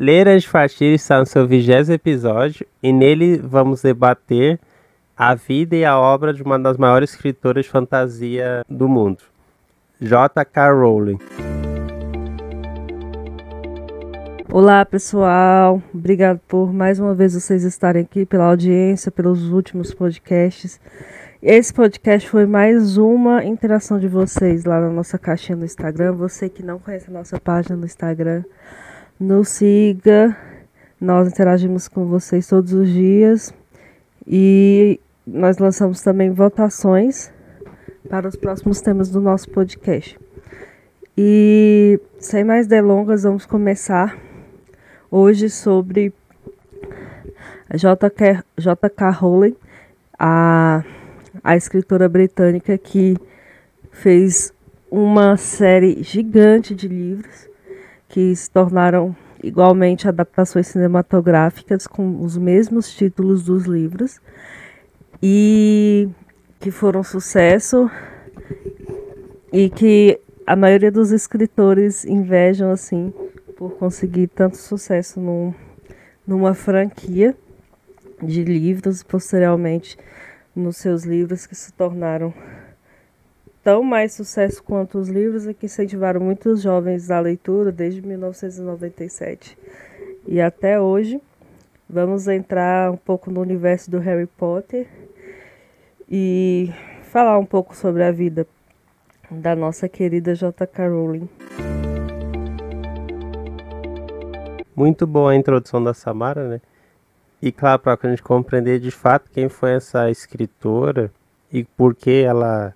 [0.00, 4.60] Ler de Fartir está no seu vigésimo episódio e nele vamos debater
[5.16, 9.24] a vida e a obra de uma das maiores escritoras de fantasia do mundo,
[10.00, 10.70] J.K.
[10.70, 11.18] Rowling.
[14.52, 20.80] Olá pessoal, obrigado por mais uma vez vocês estarem aqui, pela audiência, pelos últimos podcasts.
[21.42, 26.12] Esse podcast foi mais uma interação de vocês lá na nossa caixinha no Instagram.
[26.12, 28.44] Você que não conhece a nossa página no Instagram,
[29.18, 30.36] nos siga.
[31.00, 33.54] Nós interagimos com vocês todos os dias
[34.26, 37.32] e nós lançamos também votações
[38.08, 40.18] para os próximos temas do nosso podcast.
[41.16, 44.16] E sem mais delongas, vamos começar
[45.10, 46.12] hoje sobre
[47.74, 49.10] J.K.
[49.10, 49.56] Rowling,
[50.18, 50.84] a
[51.42, 53.16] a escritora britânica que
[53.90, 54.52] fez
[54.90, 57.47] uma série gigante de livros
[58.08, 64.20] que se tornaram igualmente adaptações cinematográficas com os mesmos títulos dos livros
[65.22, 66.08] e
[66.58, 67.90] que foram sucesso
[69.52, 73.12] e que a maioria dos escritores invejam assim
[73.56, 75.54] por conseguir tanto sucesso num,
[76.26, 77.36] numa franquia
[78.22, 79.96] de livros posteriormente
[80.54, 82.32] nos seus livros que se tornaram
[83.68, 89.58] tão mais sucesso quanto os livros e que incentivaram muitos jovens à leitura desde 1997
[90.26, 91.20] e até hoje.
[91.86, 94.86] Vamos entrar um pouco no universo do Harry Potter
[96.10, 96.72] e
[97.12, 98.46] falar um pouco sobre a vida
[99.30, 100.88] da nossa querida J.K.
[100.88, 101.28] Rowling.
[104.74, 106.60] Muito boa a introdução da Samara, né?
[107.42, 111.12] E claro, para a gente compreender de fato quem foi essa escritora
[111.52, 112.74] e por que ela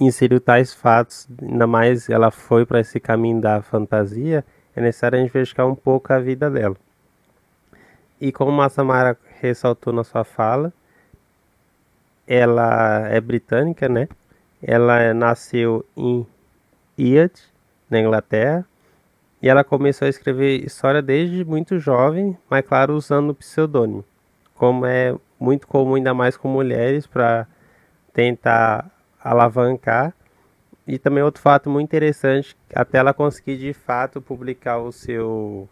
[0.00, 5.22] inseriu tais fatos, ainda mais ela foi para esse caminho da fantasia, é necessário a
[5.22, 6.76] gente verificar um pouco a vida dela.
[8.20, 10.72] E como a Samara ressaltou na sua fala,
[12.26, 14.08] ela é britânica, né?
[14.62, 16.26] Ela nasceu em
[16.96, 17.32] Iad,
[17.90, 18.64] na Inglaterra,
[19.42, 24.04] e ela começou a escrever história desde muito jovem, mas claro, usando o pseudônimo,
[24.54, 27.46] como é muito comum ainda mais com mulheres para
[28.14, 28.90] tentar
[29.24, 30.14] alavancar.
[30.86, 35.68] E também outro fato muito interessante, até ela conseguir de fato publicar o seu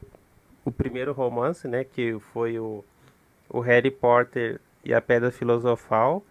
[0.64, 2.84] o primeiro romance, né, que foi o,
[3.50, 6.22] o Harry Potter e a Pedra Filosofal,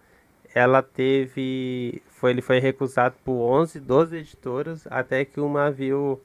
[0.54, 6.20] ela teve foi ele foi recusado por 11, 12 editoras, até que uma viu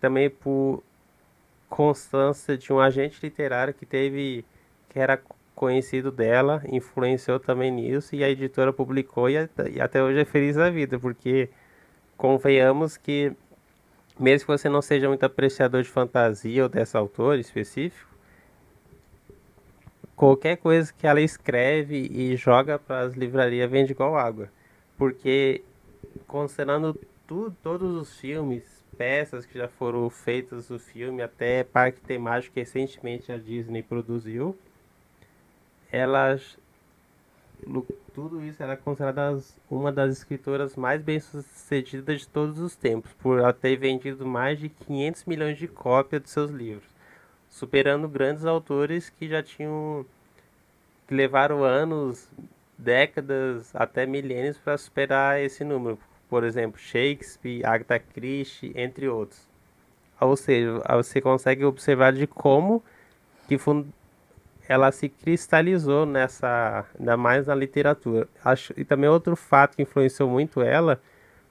[0.00, 0.82] também por
[1.68, 4.44] constância de um agente literário que teve
[4.88, 5.20] que era
[5.54, 9.36] conhecido dela, influenciou também nisso e a editora publicou e,
[9.80, 11.48] até hoje é feliz a vida, porque
[12.16, 13.34] convenhamos que
[14.18, 18.10] mesmo que você não seja muito apreciador de fantasia ou desse autor específico,
[20.14, 24.48] qualquer coisa que ela escreve e joga para as livrarias vende igual água.
[24.96, 25.64] Porque
[26.26, 26.98] considerando
[27.62, 33.32] todos os filmes, peças que já foram feitas do filme, até parque temático que recentemente
[33.32, 34.56] a Disney produziu,
[35.92, 36.58] elas
[38.12, 43.52] tudo isso era considerada uma das escritoras mais bem-sucedidas de todos os tempos, por ela
[43.52, 46.88] ter vendido mais de 500 milhões de cópias de seus livros,
[47.48, 50.04] superando grandes autores que já tinham
[51.06, 52.28] que levaram anos,
[52.76, 55.96] décadas, até milênios para superar esse número
[56.32, 59.46] por exemplo, Shakespeare, Agatha Christie, entre outros.
[60.18, 62.82] Ou seja, você consegue observar de como
[63.46, 63.58] que
[64.68, 68.28] ela se cristalizou nessa, ainda mais na literatura.
[68.44, 71.00] Acho, e também outro fato que influenciou muito ela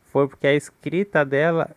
[0.05, 1.69] foi porque a escrita dela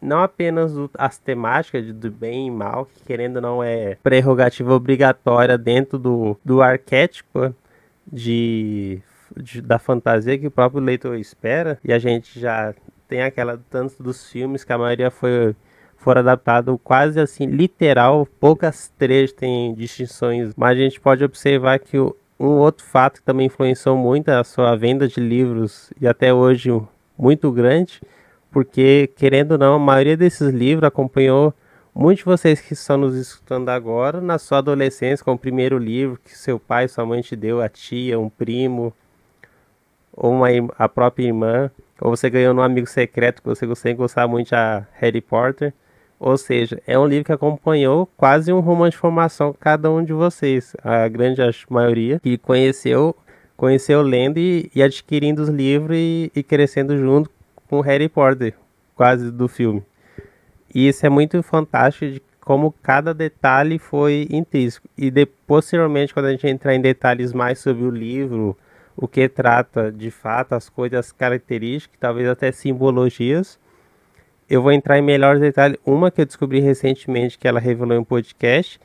[0.00, 4.72] não apenas o, as temáticas do bem e mal, que querendo ou não é prerrogativa
[4.72, 7.54] obrigatória dentro do, do arquétipo
[8.10, 9.02] de
[9.36, 12.74] de, da fantasia que o próprio leitor espera, e a gente já
[13.06, 15.54] tem aquela tanto dos filmes que a maioria foi
[15.98, 21.98] for adaptado quase assim literal, poucas trechos têm distinções, mas a gente pode observar que
[21.98, 26.70] um outro fato que também influenciou muito a sua venda de livros e até hoje
[27.18, 28.00] muito grande,
[28.50, 31.52] porque querendo ou não, a maioria desses livros acompanhou
[31.92, 36.18] muitos de vocês que estão nos escutando agora na sua adolescência com o primeiro livro
[36.24, 38.94] que seu pai, sua mãe te deu, a tia, um primo,
[40.12, 40.46] ou uma,
[40.78, 44.86] a própria irmã, ou você ganhou num amigo secreto que você sempre gostava muito a
[44.94, 45.74] Harry Potter.
[46.18, 50.12] Ou seja, é um livro que acompanhou quase um romance de formação cada um de
[50.12, 53.14] vocês, a grande maioria, que conheceu,
[53.56, 57.30] conheceu lendo e, e adquirindo os livros e, e crescendo junto
[57.68, 58.54] com Harry Potter,
[58.96, 59.82] quase do filme.
[60.74, 64.88] E isso é muito fantástico de como cada detalhe foi intrínseco.
[64.96, 68.56] E de, posteriormente, quando a gente entrar em detalhes mais sobre o livro,
[68.96, 73.58] o que trata de fato, as coisas, as características, talvez até simbologias,
[74.48, 75.78] eu vou entrar em melhores detalhes.
[75.84, 78.80] Uma que eu descobri recentemente, que ela revelou em um podcast,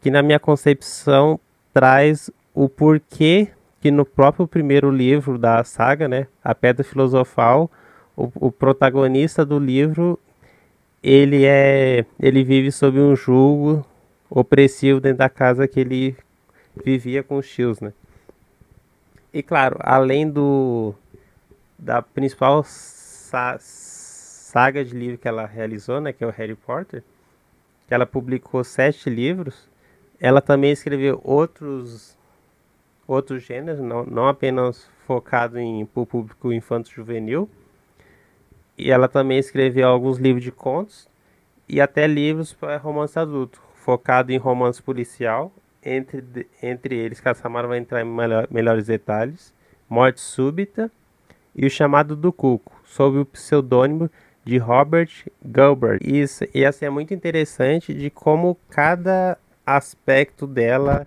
[0.00, 1.38] que na minha concepção
[1.72, 3.48] traz o porquê
[3.80, 7.70] que no próprio primeiro livro da saga, né, A Pedra Filosofal,
[8.16, 10.18] o, o protagonista do livro
[11.02, 13.84] ele é ele vive sob um jugo
[14.30, 16.16] opressivo dentro da casa que ele
[16.82, 17.92] vivia com os tios, né?
[19.32, 20.94] E claro, além do
[21.78, 22.64] da principal
[24.54, 27.02] saga de livro que ela realizou, né, que é o Harry Potter,
[27.88, 29.68] que ela publicou sete livros,
[30.20, 32.16] ela também escreveu outros
[33.06, 37.50] outros gêneros, não, não apenas focado em o público infanto-juvenil,
[38.78, 41.08] e ela também escreveu alguns livros de contos
[41.68, 45.52] e até livros para romance adulto, focado em romance policial.
[45.84, 49.52] Entre, entre eles, Caçamara vai entrar em melhor, melhores detalhes:
[49.90, 50.90] Morte Súbita
[51.54, 54.08] e O Chamado do Cuco, sob o pseudônimo
[54.44, 55.10] de Robert
[55.44, 56.00] Gilbert.
[56.02, 61.06] Isso, e assim é muito interessante de como cada aspecto dela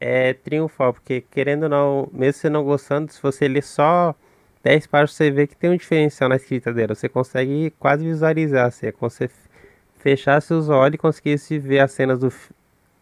[0.00, 4.14] é triunfal, porque querendo ou não, mesmo você não gostando, se você ler só
[4.62, 6.94] 10 páginas você vê que tem um diferencial na escrita dela.
[6.94, 9.28] Você consegue quase visualizar, assim, é como se
[9.98, 12.32] fechasse os olhos e conseguisse ver as cenas do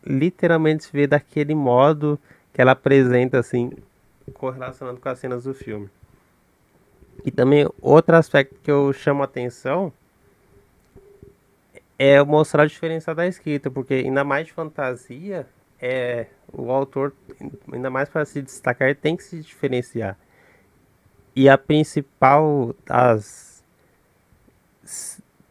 [0.04, 2.18] literalmente se ver daquele modo
[2.52, 3.70] que ela apresenta assim,
[4.34, 5.88] correlacionando com as cenas do filme.
[7.24, 9.92] E também outro aspecto que eu chamo a atenção
[11.98, 15.46] é mostrar a diferença da escrita, porque ainda mais de fantasia,
[15.80, 17.12] é o autor,
[17.72, 20.16] ainda mais para se destacar, tem que se diferenciar.
[21.34, 23.64] E a principal, as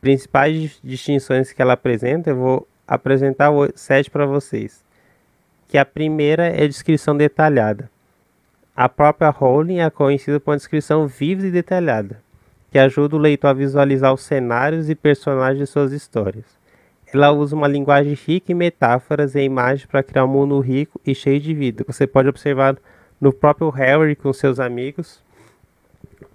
[0.01, 4.83] principais distinções que ela apresenta, eu vou apresentar sete para vocês.
[5.68, 7.89] Que a primeira é descrição detalhada.
[8.80, 12.24] A própria Rowling é conhecida por uma descrição viva e detalhada,
[12.72, 16.46] que ajuda o leitor a visualizar os cenários e personagens de suas histórias.
[17.14, 21.14] Ela usa uma linguagem rica em metáforas e imagens para criar um mundo rico e
[21.14, 21.84] cheio de vida.
[21.86, 22.78] Você pode observar
[23.20, 25.22] no próprio Harry com seus amigos,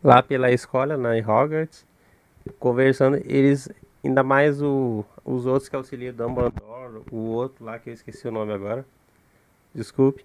[0.02, 1.86] lá pela escola, na Hogwarts,
[2.58, 3.70] conversando, eles,
[4.04, 8.30] ainda mais o, os outros que auxiliam Dumbledore, o outro lá que eu esqueci o
[8.30, 8.84] nome agora,
[9.74, 10.22] desculpe,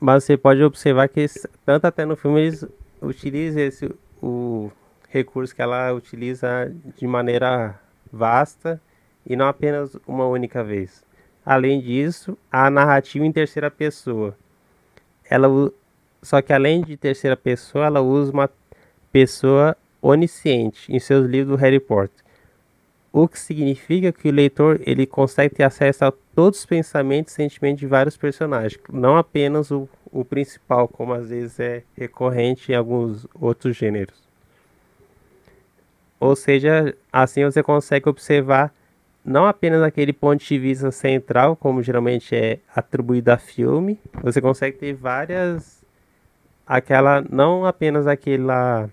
[0.00, 1.26] mas você pode observar que
[1.64, 2.64] tanto até no filme eles
[3.00, 3.90] utilizam esse,
[4.22, 4.70] o
[5.08, 7.78] recurso que ela utiliza de maneira
[8.12, 8.80] vasta
[9.26, 11.04] e não apenas uma única vez.
[11.44, 14.36] Além disso, a narrativa em terceira pessoa.
[15.28, 15.48] Ela
[16.22, 18.50] só que além de terceira pessoa, ela usa uma
[19.12, 22.24] pessoa onisciente em seus livros do Harry Potter.
[23.12, 27.36] O que significa que o leitor ele consegue ter acesso a todos os pensamentos e
[27.36, 32.74] sentimentos de vários personagens, não apenas o, o principal, como às vezes é recorrente em
[32.74, 34.22] alguns outros gêneros.
[36.20, 38.70] Ou seja, assim você consegue observar
[39.24, 44.76] não apenas aquele ponto de vista central, como geralmente é atribuído a filme, você consegue
[44.76, 45.82] ter várias
[46.66, 48.90] aquela não apenas aquela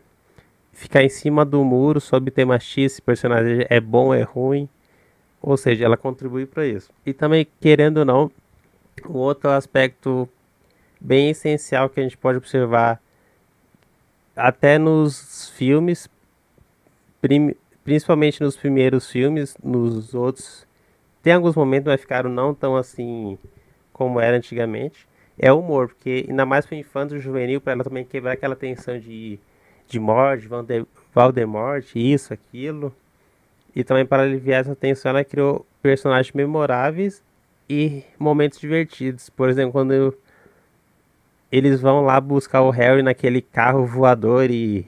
[0.72, 4.70] ficar em cima do muro sobre tema X, se personagem é bom é ruim.
[5.44, 6.90] Ou seja, ela contribui para isso.
[7.06, 8.32] E também, querendo ou não,
[9.08, 10.28] um outro aspecto
[11.00, 13.02] bem essencial que a gente pode observar
[14.34, 16.10] até nos filmes,
[17.84, 20.66] principalmente nos primeiros filmes, nos outros,
[21.22, 23.38] tem alguns momentos que ficaram não tão assim
[23.92, 25.06] como era antigamente.
[25.38, 28.98] É o humor, porque ainda mais para infanto juvenil, para ela também quebrar aquela tensão
[28.98, 29.40] de
[29.86, 30.48] de morte,
[31.14, 32.96] Valdemort, isso, aquilo.
[33.76, 37.24] E também para aliviar essa tensão, ela criou personagens memoráveis
[37.70, 39.30] e momentos divertidos.
[39.30, 40.16] Por exemplo, quando
[41.52, 44.88] eles vão lá buscar o Harry naquele carro voador e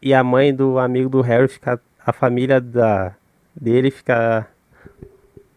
[0.00, 3.16] e a mãe do amigo do Harry fica a família da
[3.54, 4.48] dele fica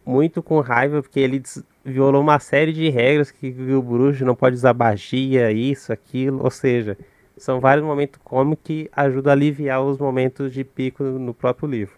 [0.06, 1.42] muito com raiva porque ele
[1.84, 6.52] violou uma série de regras que, o bruxo não pode usar magia, isso, aquilo, ou
[6.52, 6.98] seja,
[7.42, 11.96] são vários momentos cômicos que ajudam a aliviar os momentos de pico no próprio livro.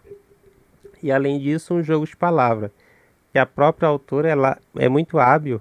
[1.02, 2.72] E além disso, um jogo de palavra,
[3.30, 5.60] que a própria autora ela é muito hábil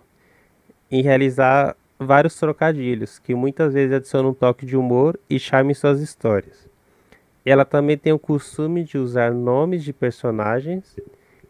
[0.89, 5.75] em realizar vários trocadilhos, que muitas vezes adicionam um toque de humor e charme em
[5.75, 6.65] suas histórias.
[7.45, 10.95] Ela também tem o costume de usar nomes de personagens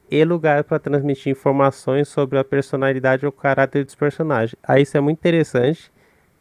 [0.10, 4.56] e lugar para transmitir informações sobre a personalidade ou caráter dos personagens.
[4.64, 5.92] Aí isso é muito interessante,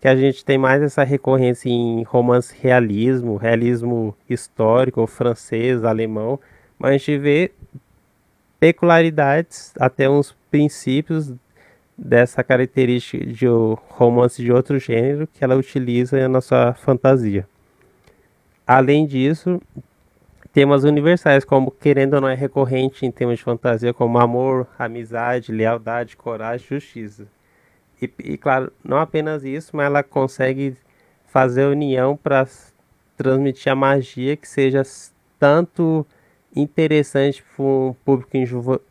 [0.02, 6.40] que a gente tem mais essa recorrência em romance realismo, realismo histórico, francês, alemão,
[6.76, 7.52] mas a gente vê
[8.58, 11.32] peculiaridades, até uns princípios
[11.96, 13.46] dessa característica de
[13.90, 17.46] romance de outro gênero que ela utiliza na sua fantasia.
[18.66, 19.62] Além disso,
[20.52, 25.52] temas universais, como querendo ou não é recorrente em temas de fantasia, como amor, amizade,
[25.52, 27.24] lealdade, coragem, justiça.
[28.02, 30.76] E, e claro, não apenas isso, mas ela consegue
[31.26, 32.46] fazer união para
[33.16, 34.82] transmitir a magia que seja
[35.38, 36.04] tanto
[36.54, 38.36] interessante para um público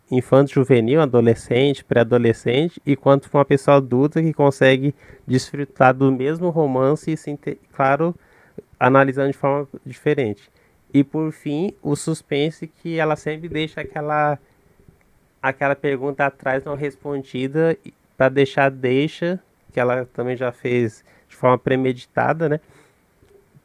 [0.09, 4.95] infanto juvenil, adolescente, pré-adolescente, e quanto para uma pessoa adulta que consegue
[5.27, 8.15] desfrutar do mesmo romance e, claro,
[8.79, 10.49] analisando de forma diferente.
[10.93, 14.39] E por fim, o suspense que ela sempre deixa aquela
[15.41, 17.75] aquela pergunta atrás não respondida
[18.21, 19.39] para deixar deixa,
[19.73, 22.59] que ela também já fez de forma premeditada, né?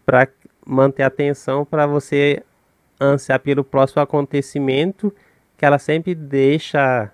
[0.07, 0.27] Para
[0.65, 2.43] manter a atenção para você
[2.99, 5.15] ansiar pelo próximo acontecimento,
[5.59, 7.13] que ela sempre deixa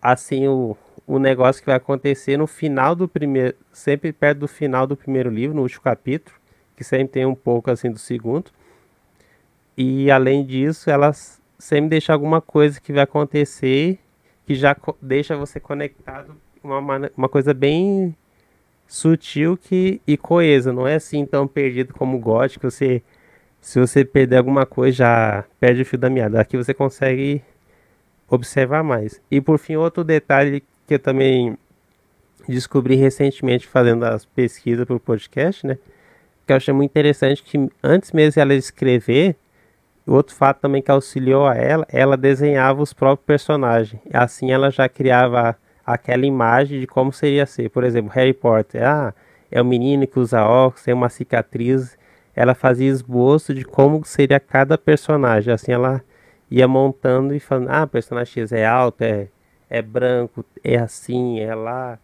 [0.00, 4.86] assim o, o negócio que vai acontecer no final do primeiro, sempre perto do final
[4.86, 6.36] do primeiro livro, no último capítulo,
[6.76, 8.52] que sempre tem um pouco assim do segundo.
[9.76, 11.12] E além disso, ela
[11.58, 13.98] sempre deixa alguma coisa que vai acontecer
[14.46, 18.14] que já deixa você conectado uma, uma coisa bem
[18.86, 23.02] sutil que, e coesa, não é assim tão perdido como o gótico, você
[23.60, 26.40] se você perder alguma coisa já perde o fio da meada.
[26.40, 27.42] Aqui você consegue
[28.28, 29.20] observar mais.
[29.28, 31.58] E por fim, outro detalhe que eu também
[32.48, 35.78] descobri recentemente fazendo as pesquisas para o podcast, né?
[36.46, 39.34] Que eu achei muito interessante que antes mesmo ela escrever,
[40.12, 44.00] outro fato também que auxiliou a ela, ela desenhava os próprios personagens.
[44.12, 47.70] Assim ela já criava aquela imagem de como seria ser.
[47.70, 49.14] Por exemplo, Harry Potter, ah,
[49.50, 51.96] é o menino que usa óculos, tem uma cicatriz.
[52.34, 55.52] Ela fazia esboço de como seria cada personagem.
[55.52, 56.02] Assim ela
[56.50, 59.28] ia montando e falando, ah, personagem X é alto, é,
[59.68, 61.98] é branco, é assim, é lá,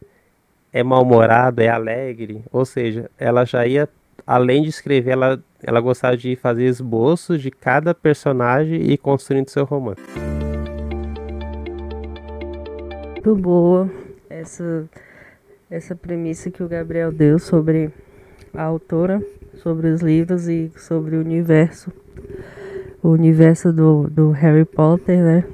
[0.73, 2.44] é mal-humorado, é alegre.
[2.50, 3.88] Ou seja, ela já ia
[4.26, 9.64] além de escrever, ela, ela gostava de fazer esboços de cada personagem e construindo seu
[9.64, 10.02] romance.
[13.12, 13.88] Muito boa
[14.28, 14.85] essa,
[15.71, 17.90] essa premissa que o Gabriel deu sobre
[18.52, 19.25] a autora,
[19.62, 21.92] sobre os livros e sobre o universo.
[23.02, 25.45] O universo do, do Harry Potter, né?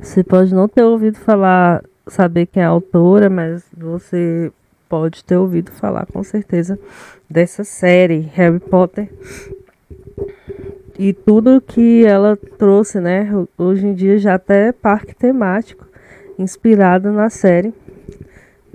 [0.00, 4.52] Você pode não ter ouvido falar, saber quem é a autora, mas você
[4.88, 6.78] pode ter ouvido falar com certeza
[7.32, 9.08] dessa série Harry Potter
[10.98, 13.26] e tudo que ela trouxe, né?
[13.56, 15.88] Hoje em dia já até parque temático
[16.38, 17.72] inspirado na série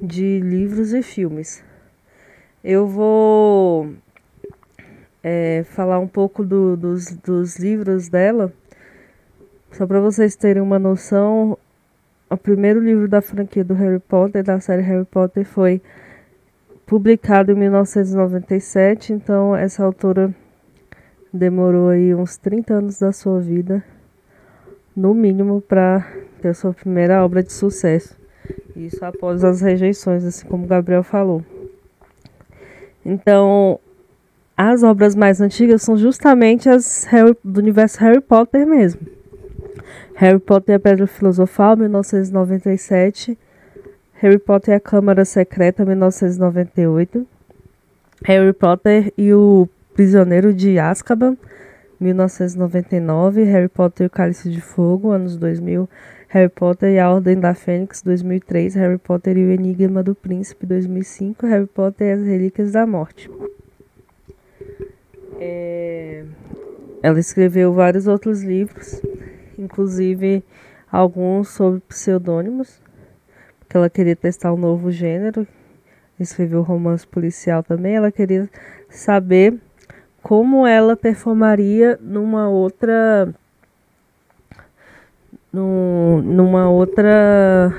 [0.02, 1.64] de livros e filmes.
[2.64, 3.94] Eu vou
[5.24, 8.52] é, falar um pouco do, dos, dos livros dela,
[9.72, 11.56] só para vocês terem uma noção.
[12.28, 15.80] O primeiro livro da franquia do Harry Potter, da série Harry Potter, foi
[16.88, 20.34] publicado em 1997, então essa autora
[21.34, 23.84] demorou aí uns 30 anos da sua vida,
[24.96, 26.08] no mínimo, para
[26.42, 28.18] ter sua primeira obra de sucesso.
[28.74, 31.44] Isso após as rejeições, assim como o Gabriel falou.
[33.06, 33.80] Então,
[34.56, 39.02] as obras mais antigas são justamente as Harry, do universo Harry Potter mesmo.
[40.16, 43.38] Harry Potter e a Pedra Filosofal, 1997.
[44.20, 47.28] Harry Potter e a Câmara Secreta, 1998.
[48.26, 51.38] Harry Potter e o Prisioneiro de Azkaban,
[52.00, 53.44] 1999.
[53.44, 55.88] Harry Potter e o Cálice de Fogo, anos 2000.
[56.30, 58.74] Harry Potter e a Ordem da Fênix, 2003.
[58.74, 61.46] Harry Potter e o Enigma do Príncipe, 2005.
[61.46, 63.30] Harry Potter e as Relíquias da Morte.
[65.40, 66.26] É...
[67.04, 69.00] Ela escreveu vários outros livros,
[69.60, 70.44] inclusive
[70.92, 72.87] alguns sobre pseudônimos
[73.70, 75.48] que ela queria testar um novo gênero,
[76.20, 77.96] escreveu romance policial também.
[77.96, 78.50] Ela queria
[78.90, 79.60] saber
[80.22, 83.34] como ela performaria numa outra
[85.52, 87.74] num, numa outra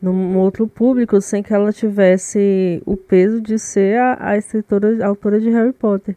[0.00, 5.08] num outro público sem que ela tivesse o peso de ser a, a escritora a
[5.08, 6.16] autora de Harry Potter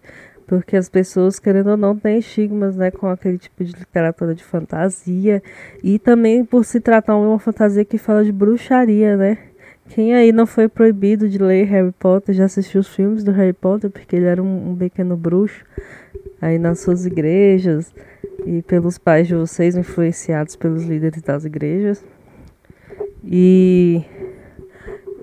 [0.51, 4.43] porque as pessoas, querendo ou não, têm estigmas né, com aquele tipo de literatura de
[4.43, 5.41] fantasia,
[5.81, 9.37] e também por se tratar de uma fantasia que fala de bruxaria, né?
[9.87, 13.53] Quem aí não foi proibido de ler Harry Potter, já assistiu os filmes do Harry
[13.53, 15.63] Potter, porque ele era um, um pequeno bruxo,
[16.41, 17.95] aí nas suas igrejas,
[18.45, 22.03] e pelos pais de vocês, influenciados pelos líderes das igrejas.
[23.23, 24.03] E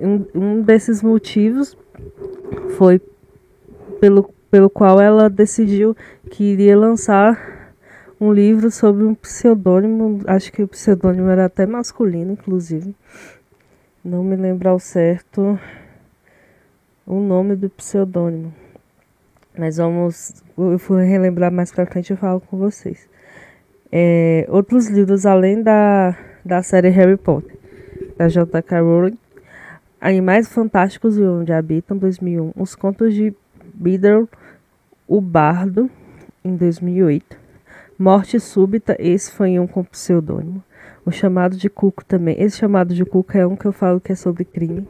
[0.01, 1.77] um, um desses motivos
[2.79, 2.99] foi
[4.01, 5.97] pelo pelo qual ela decidiu
[6.31, 7.75] que iria lançar
[8.21, 12.95] um livro sobre um pseudônimo, acho que o pseudônimo era até masculino, inclusive.
[14.05, 15.59] Não me lembro ao certo
[17.07, 18.53] o nome do pseudônimo.
[19.57, 23.09] Mas vamos, eu fui relembrar mais pra frente e falo com vocês.
[23.91, 27.57] É, outros livros além da, da série Harry Potter,
[28.17, 28.81] da J.K.
[28.81, 29.19] Rowling.
[30.01, 32.53] Animais Fantásticos e Onde Habitam, 2001.
[32.57, 33.35] Os Contos de
[33.75, 34.29] Biddle,
[35.09, 35.91] o Bardo,
[36.45, 37.37] em 2008.
[37.99, 40.63] Morte Súbita, esse foi um com pseudônimo.
[41.05, 42.37] O Chamado de Cuco também.
[42.39, 44.87] Esse Chamado de Cuco é um que eu falo que é sobre crime.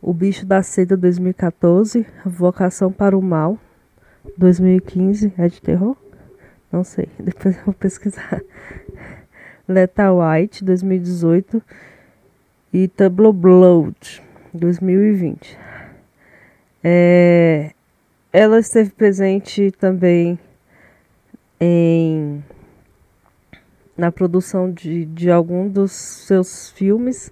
[0.00, 2.04] O Bicho da Seda, 2014.
[2.26, 3.56] Vocação para o Mal,
[4.36, 5.32] 2015.
[5.38, 5.96] É de terror?
[6.72, 8.42] Não sei, depois eu vou pesquisar.
[9.68, 11.62] Lethal White, 2018.
[12.72, 15.56] E Tableau Blood, 2020.
[16.82, 17.72] É,
[18.32, 20.38] ela esteve presente também
[21.60, 22.42] em
[23.96, 27.30] na produção de, de algum dos seus filmes.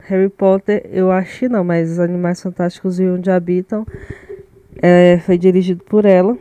[0.00, 3.86] Harry Potter, eu acho não, mas Animais Fantásticos e Onde Habitam
[4.82, 6.36] é, foi dirigido por ela.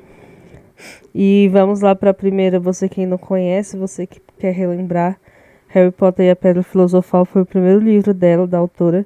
[1.13, 5.19] E vamos lá para a primeira, você quem não conhece, você que quer relembrar.
[5.67, 9.05] Harry Potter e a Pedra Filosofal foi o primeiro livro dela, da autora.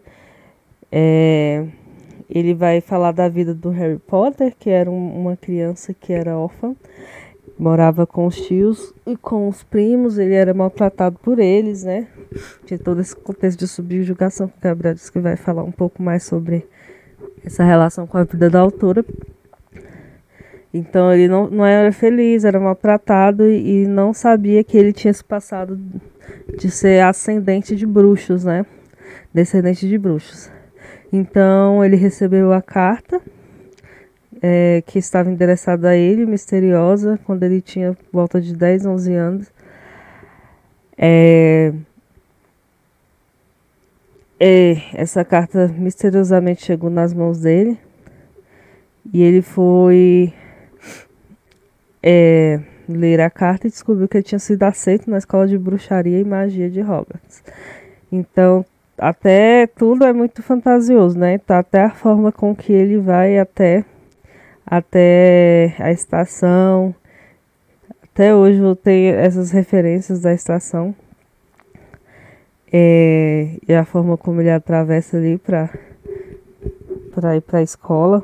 [0.92, 1.66] É,
[2.32, 6.38] ele vai falar da vida do Harry Potter, que era um, uma criança que era
[6.38, 6.76] órfã
[7.62, 12.08] morava com os tios e com os primos, ele era maltratado por eles, né?
[12.66, 16.02] Tinha todo esse contexto de subjugação que o Gabriel disse que vai falar um pouco
[16.02, 16.66] mais sobre
[17.46, 19.06] essa relação com a vida da autora.
[20.74, 25.14] Então ele não, não era feliz, era maltratado e, e não sabia que ele tinha
[25.14, 25.80] se passado
[26.58, 28.66] de ser ascendente de bruxos, né?
[29.32, 30.50] Descendente de bruxos.
[31.12, 33.22] Então ele recebeu a carta
[34.42, 39.52] é, que estava endereçada a ele, misteriosa, quando ele tinha volta de 10, 11 anos.
[40.98, 41.74] É,
[44.40, 47.78] é, essa carta misteriosamente chegou nas mãos dele
[49.14, 50.34] e ele foi
[52.02, 56.20] é, ler a carta e descobriu que ele tinha sido aceito na escola de bruxaria
[56.20, 57.44] e magia de Hogwarts.
[58.12, 58.66] Então,
[59.02, 61.40] até tudo é muito fantasioso, né?
[61.40, 63.84] Tá até a forma com que ele vai até
[64.64, 66.94] até a estação.
[68.04, 70.94] Até hoje eu tenho essas referências da estação.
[72.72, 75.68] É, e a forma como ele atravessa ali para
[77.16, 78.24] para ir para a escola.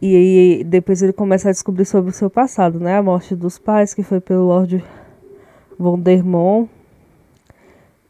[0.00, 2.96] E aí depois ele começa a descobrir sobre o seu passado, né?
[2.96, 4.84] A morte dos pais, que foi pelo Lord
[5.76, 6.70] Vondermont.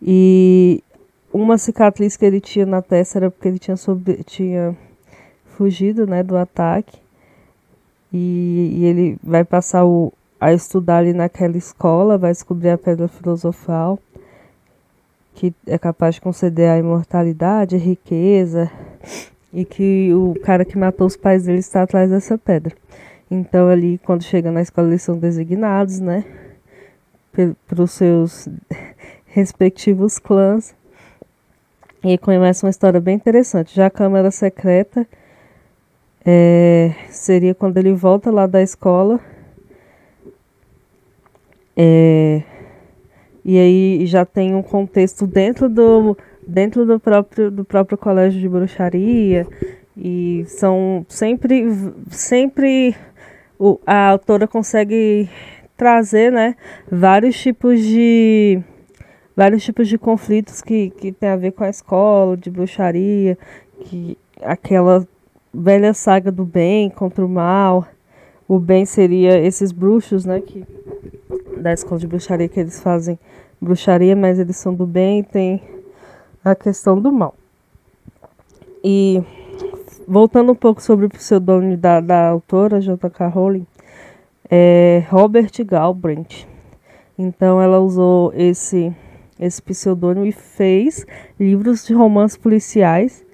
[0.06, 0.84] E
[1.32, 4.76] uma cicatriz que ele tinha na testa era porque ele tinha, sobre, tinha
[5.56, 6.98] fugido né, do ataque.
[8.12, 13.08] E, e ele vai passar o, a estudar ali naquela escola, vai descobrir a pedra
[13.08, 13.98] filosofal,
[15.34, 18.70] que é capaz de conceder a imortalidade, a riqueza,
[19.52, 22.76] e que o cara que matou os pais dele está atrás dessa pedra.
[23.30, 26.24] Então ali, quando chega na escola, eles são designados, né,
[27.66, 28.48] para os seus
[29.34, 30.74] respectivos clãs.
[32.04, 33.74] E começa uma história bem interessante.
[33.74, 35.06] Já a Câmara Secreta
[36.24, 39.18] é, seria quando ele volta lá da escola.
[41.76, 42.42] É,
[43.44, 46.16] e aí já tem um contexto dentro do,
[46.46, 49.46] dentro do próprio, do próprio colégio de bruxaria.
[49.96, 51.64] E são sempre,
[52.10, 52.94] sempre
[53.86, 55.28] a autora consegue
[55.76, 56.54] trazer né,
[56.90, 58.62] vários tipos de
[59.36, 63.36] vários tipos de conflitos que, que tem a ver com a escola, de bruxaria,
[63.80, 65.06] que aquela
[65.52, 67.86] velha saga do bem contra o mal.
[68.46, 70.64] O bem seria esses bruxos, né, que
[71.56, 73.18] da escola de bruxaria que eles fazem
[73.60, 75.62] bruxaria, mas eles são do bem tem
[76.44, 77.34] a questão do mal.
[78.82, 79.22] E
[80.06, 83.28] voltando um pouco sobre o pseudônimo da, da autora J.K.
[83.28, 83.66] Rowling,
[84.50, 86.46] é Robert Galbraith.
[87.18, 88.94] Então ela usou esse
[89.38, 91.06] esse pseudônimo e fez
[91.38, 93.24] livros de romances policiais.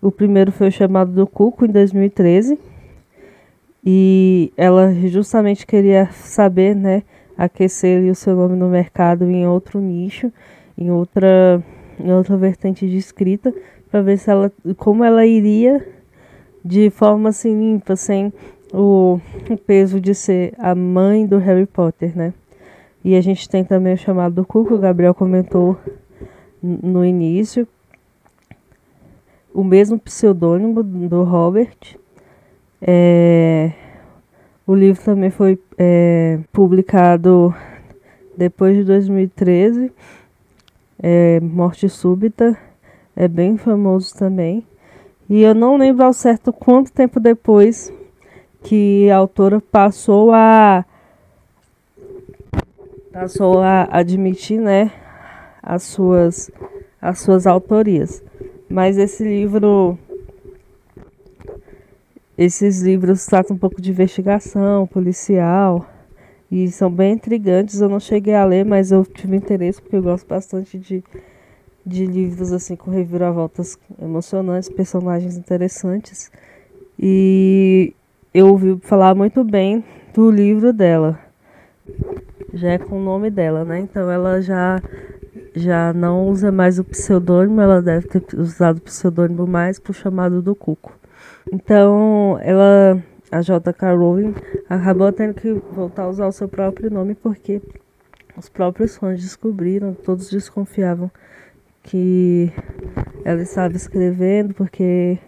[0.00, 2.58] O primeiro foi o chamado do Cuco em 2013.
[3.84, 7.02] E ela justamente queria saber, né,
[7.36, 10.32] aquecer o seu nome no mercado em outro nicho,
[10.76, 11.62] em outra
[11.98, 13.52] em outra vertente de escrita,
[13.90, 15.84] para ver se ela como ela iria
[16.64, 18.32] de forma assim limpa, sem
[18.72, 22.34] o, o peso de ser a mãe do Harry Potter, né?
[23.04, 25.78] E a gente tem também o chamado do Cuco, o Gabriel comentou
[26.62, 27.66] no início.
[29.54, 31.76] O mesmo pseudônimo do Robert.
[32.80, 33.72] É,
[34.66, 37.54] O livro também foi é, publicado
[38.36, 39.90] depois de 2013.
[41.02, 42.56] É, Morte Súbita
[43.16, 44.66] é bem famoso também.
[45.28, 47.92] E eu não lembro ao certo quanto tempo depois
[48.62, 50.84] que a autora passou a
[53.12, 54.92] passou a admitir, né,
[55.62, 56.50] as suas
[57.00, 58.22] as suas autorias.
[58.68, 59.98] Mas esse livro
[62.36, 65.84] esses livros tratam um pouco de investigação policial
[66.50, 67.80] e são bem intrigantes.
[67.80, 71.02] Eu não cheguei a ler, mas eu tive interesse porque eu gosto bastante de,
[71.84, 76.30] de livros assim com reviravoltas emocionantes, personagens interessantes.
[76.98, 77.92] E
[78.32, 81.18] eu ouvi falar muito bem do livro dela.
[82.54, 83.80] Já é com o nome dela, né?
[83.80, 84.80] Então ela já
[85.54, 90.40] já não usa mais o pseudônimo, ela deve ter usado o pseudônimo mais pro chamado
[90.40, 90.92] do Cuco.
[91.52, 93.92] Então, ela, a J.K.
[93.94, 94.34] Rowling,
[94.68, 97.60] acabou tendo que voltar a usar o seu próprio nome porque
[98.36, 101.10] os próprios fãs descobriram, todos desconfiavam
[101.82, 102.52] que
[103.24, 105.18] ela estava escrevendo porque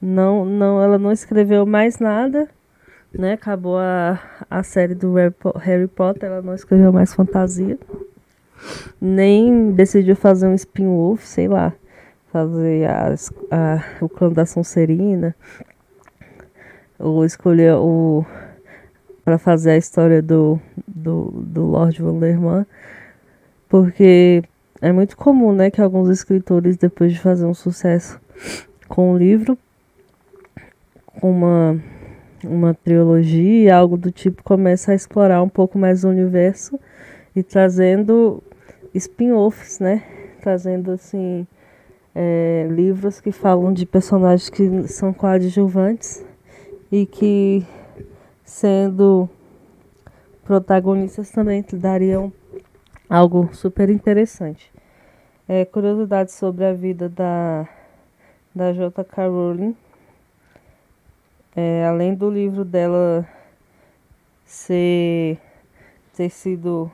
[0.00, 2.48] não, não, ela não escreveu mais nada,
[3.14, 3.34] né?
[3.34, 4.20] Acabou a,
[4.50, 5.14] a série do
[5.56, 7.78] Harry Potter, ela não escreveu mais fantasia,
[9.00, 11.72] nem decidiu fazer um spin-off, sei lá
[12.32, 15.36] fazer as, a, o clã da Sonserina,
[16.98, 18.24] ou escolher o
[19.24, 22.66] para fazer a história do, do, do Lord Vanderman,
[23.68, 24.42] porque
[24.80, 28.20] é muito comum, né, que alguns escritores, depois de fazer um sucesso
[28.88, 29.56] com um livro,
[31.20, 31.80] com uma,
[32.44, 36.78] uma trilogia, algo do tipo, começa a explorar um pouco mais o universo
[37.34, 38.42] e trazendo
[38.94, 40.02] spin-offs, né,
[40.40, 41.46] trazendo, assim,
[42.14, 46.24] é, livros que falam de personagens que são coadjuvantes
[46.90, 47.64] e que,
[48.44, 49.28] sendo
[50.44, 52.32] protagonistas, também dariam
[53.08, 54.70] algo super interessante.
[55.48, 57.68] É, curiosidades sobre a vida da,
[58.54, 59.28] da J.K.
[59.28, 59.76] Rowling.
[61.54, 63.28] É, além do livro dela
[64.46, 65.38] ser
[66.16, 66.90] ter sido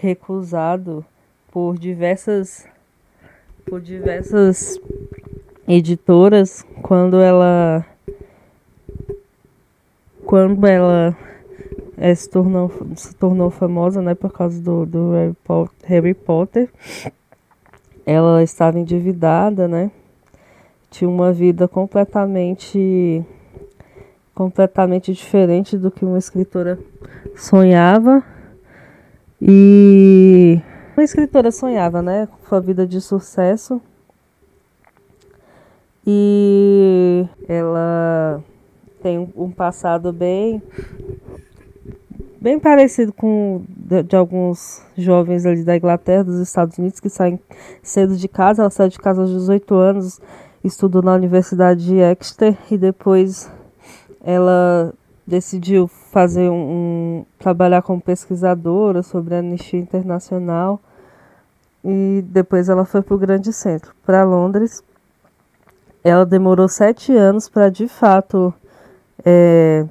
[0.00, 1.04] recusado
[1.50, 2.66] por diversas
[3.64, 4.80] por diversas
[5.66, 7.86] editoras quando ela
[10.24, 11.16] quando ela
[11.96, 16.68] é, se tornou se tornou famosa né por causa do, do Harry, Potter, Harry Potter
[18.04, 19.90] ela estava endividada né
[20.90, 23.24] tinha uma vida completamente
[24.36, 26.78] completamente diferente do que uma escritora
[27.34, 28.22] sonhava
[29.40, 30.60] e
[30.94, 33.80] uma escritora sonhava, né, com sua vida de sucesso.
[36.06, 38.42] E ela
[39.02, 40.62] tem um passado bem
[42.38, 47.40] bem parecido com de, de, alguns jovens ali da Inglaterra, dos Estados Unidos, que saem
[47.82, 48.62] cedo de casa.
[48.62, 50.20] Ela saiu de casa aos 18 anos,
[50.62, 53.50] estudou na Universidade de Exeter e depois
[54.26, 54.92] ela
[55.24, 60.80] decidiu fazer um, um trabalhar como pesquisadora sobre a anistia internacional
[61.84, 64.82] e depois ela foi para o grande centro, para Londres.
[66.02, 68.52] Ela demorou sete anos para de fato
[69.24, 69.86] é,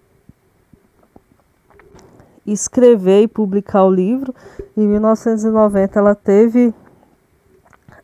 [2.45, 4.35] escrever e publicar o livro.
[4.75, 6.73] Em 1990 ela teve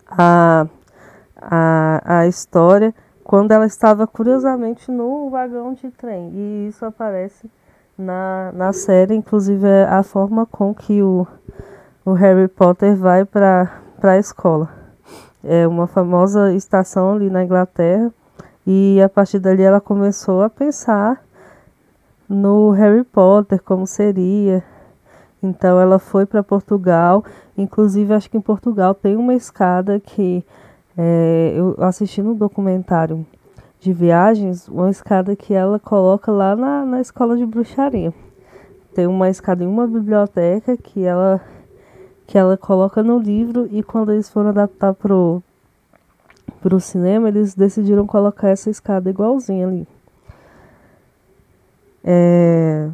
[0.07, 0.65] a,
[1.35, 2.95] a, a história
[3.31, 6.31] quando ela estava curiosamente no vagão de trem.
[6.33, 7.49] E isso aparece
[7.97, 11.25] na, na série, inclusive é a forma com que o,
[12.03, 13.71] o Harry Potter vai para
[14.03, 14.69] a escola.
[15.41, 18.13] É uma famosa estação ali na Inglaterra
[18.67, 21.23] e a partir dali ela começou a pensar
[22.27, 24.61] no Harry Potter, como seria.
[25.41, 27.23] Então ela foi para Portugal,
[27.57, 30.43] inclusive acho que em Portugal tem uma escada que
[30.97, 33.25] é, eu assisti no documentário
[33.79, 38.13] de viagens, uma escada que ela coloca lá na, na escola de bruxaria.
[38.93, 41.41] Tem uma escada em uma biblioteca que ela
[42.27, 45.41] que ela coloca no livro e quando eles foram adaptar pro
[46.61, 49.87] pro cinema, eles decidiram colocar essa escada igualzinha ali.
[52.03, 52.89] É,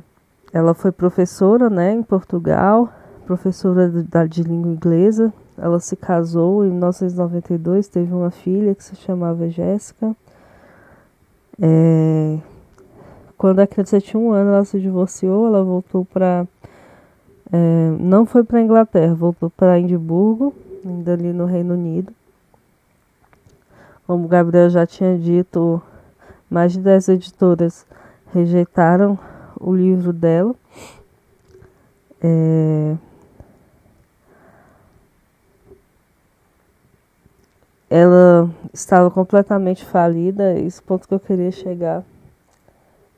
[0.53, 2.89] ela foi professora, né, em Portugal,
[3.25, 5.33] professora de, de língua inglesa.
[5.57, 10.15] Ela se casou em 1992, teve uma filha que se chamava Jéssica.
[11.59, 12.37] É,
[13.37, 16.45] quando a criança tinha um ano, ela se divorciou, ela voltou para
[17.51, 20.53] é, não foi para Inglaterra, voltou para Edimburgo,
[20.85, 22.13] ainda ali no Reino Unido.
[24.05, 25.81] Como o Gabriel já tinha dito,
[26.49, 27.85] mais de 10 editoras
[28.33, 29.17] rejeitaram
[29.59, 30.53] o livro dela.
[32.21, 32.95] É...
[37.89, 42.03] Ela estava completamente falida, esse ponto que eu queria chegar.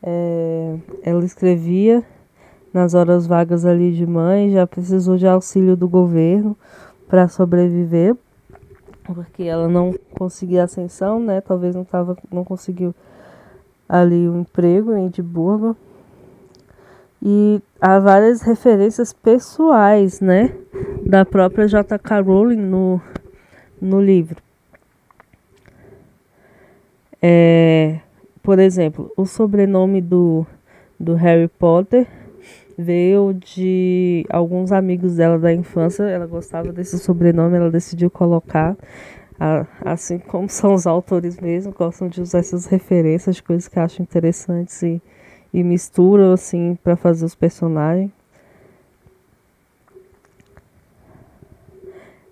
[0.01, 0.77] É...
[1.03, 2.03] Ela escrevia
[2.73, 6.55] nas horas vagas ali de mãe, já precisou de auxílio do governo
[7.07, 8.15] para sobreviver,
[9.03, 11.41] porque ela não conseguia ascensão, né?
[11.41, 12.93] Talvez não tava, não conseguiu
[13.87, 15.75] ali um emprego em Edimburgo.
[17.21, 20.55] E há várias referências pessoais, né,
[21.05, 22.21] da própria J.K.
[22.21, 23.01] Rowling no,
[23.81, 24.41] no livro.
[27.21, 27.99] É,
[28.41, 30.45] por exemplo, o sobrenome do,
[30.99, 32.07] do Harry Potter
[32.77, 36.03] veio de alguns amigos dela da infância.
[36.03, 38.77] Ela gostava desse sobrenome, ela decidiu colocar.
[39.83, 44.03] Assim como são os autores mesmo, gostam de usar essas referências de coisas que acham
[44.03, 45.01] interessantes e,
[45.53, 48.11] e misturam assim para fazer os personagens.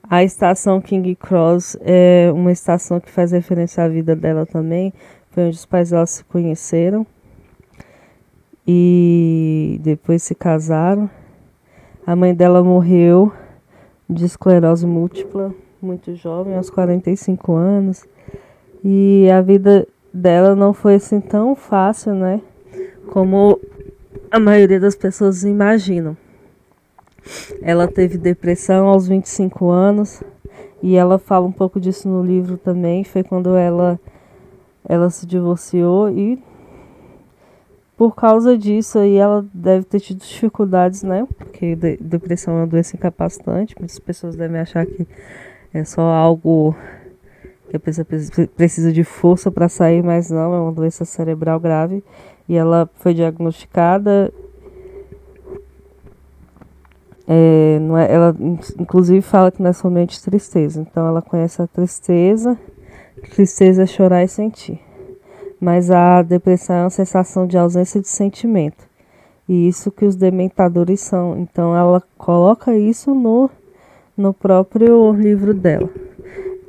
[0.10, 4.94] A estação King Cross é uma estação que faz referência à vida dela também.
[5.32, 7.06] Foi onde os pais dela se conheceram
[8.66, 11.10] e depois se casaram.
[12.06, 13.34] A mãe dela morreu
[14.10, 18.06] de esclerose múltipla, muito jovem, aos 45 anos.
[18.82, 22.42] E a vida dela não foi assim tão fácil, né?
[23.08, 23.60] Como
[24.32, 26.16] a maioria das pessoas imaginam.
[27.62, 30.24] Ela teve depressão aos 25 anos
[30.82, 33.04] e ela fala um pouco disso no livro também.
[33.04, 34.00] Foi quando ela
[34.88, 36.42] ela se divorciou e
[37.98, 41.28] por causa disso aí ela deve ter tido dificuldades, né?
[41.38, 45.08] Porque depressão é uma doença incapacitante, muitas pessoas devem achar que
[45.74, 46.76] é só algo
[47.70, 48.06] que a pessoa
[48.56, 52.04] precisa de força para sair, mas não, é uma doença cerebral grave
[52.48, 54.32] e ela foi diagnosticada
[57.28, 58.36] é, é, ela
[58.80, 62.58] inclusive fala que não é somente tristeza, então ela conhece a tristeza,
[63.36, 64.80] tristeza é chorar e sentir
[65.60, 68.88] mas a depressão é uma sensação de ausência de sentimento.
[69.50, 71.38] E isso que os dementadores são.
[71.40, 73.50] Então ela coloca isso no,
[74.16, 75.90] no próprio livro dela.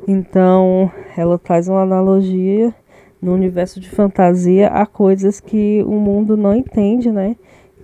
[0.07, 2.75] Então ela traz uma analogia
[3.21, 7.37] no universo de fantasia a coisas que o mundo não entende, né?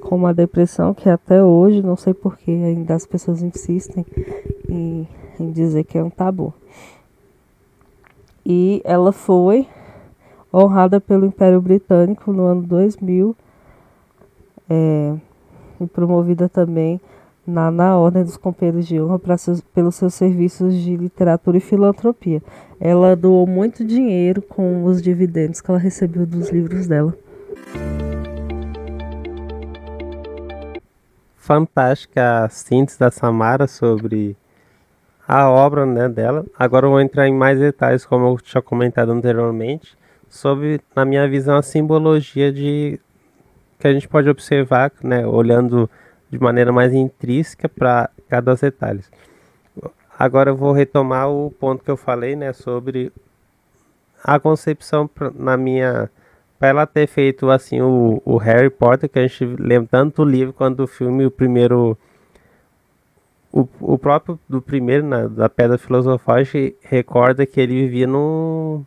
[0.04, 4.06] Como a depressão, que até hoje, não sei porquê, ainda as pessoas insistem
[4.68, 5.08] em,
[5.40, 6.54] em dizer que é um tabu.
[8.46, 9.66] E ela foi
[10.52, 13.34] honrada pelo Império Britânico no ano 2000
[14.70, 15.14] é,
[15.80, 17.00] e promovida também
[17.46, 22.42] na, na Ordem dos Companheiros de Honra seus, pelos seus serviços de literatura e filantropia.
[22.80, 27.16] Ela doou muito dinheiro com os dividendos que ela recebeu dos livros dela.
[31.44, 34.34] Fantástica a síntese da Samara sobre
[35.28, 36.46] a obra né, dela.
[36.58, 39.94] Agora eu vou entrar em mais detalhes, como eu tinha comentado anteriormente
[40.26, 42.98] sobre, na minha visão, a simbologia de
[43.78, 45.88] que a gente pode observar, né, olhando
[46.30, 49.10] de maneira mais intrínseca para cada dos detalhes.
[50.18, 53.12] Agora eu vou retomar o ponto que eu falei, né, sobre
[54.24, 56.10] a concepção na minha
[56.58, 60.24] para ela ter feito assim o, o Harry Potter que a gente lembra tanto o
[60.24, 61.96] livro quanto o filme o primeiro
[63.52, 66.38] o, o próprio do primeiro né, da Pedra Filosofal
[66.82, 68.84] recorda que ele vivia num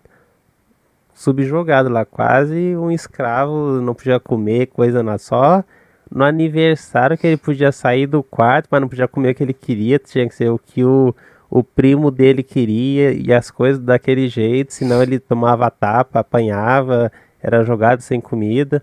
[1.17, 5.63] subjugado lá, quase um escravo, não podia comer, coisa na só.
[6.11, 9.53] No aniversário que ele podia sair do quarto, mas não podia comer o que ele
[9.53, 11.15] queria, tinha que ser o que o,
[11.49, 17.63] o primo dele queria e as coisas daquele jeito, senão ele tomava tapa, apanhava, era
[17.63, 18.81] jogado sem comida.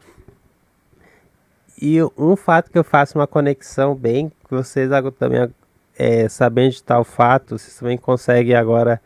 [1.80, 5.52] E um fato que eu faço uma conexão bem, que vocês também
[5.96, 9.00] é, sabendo de tal fato, vocês também conseguem agora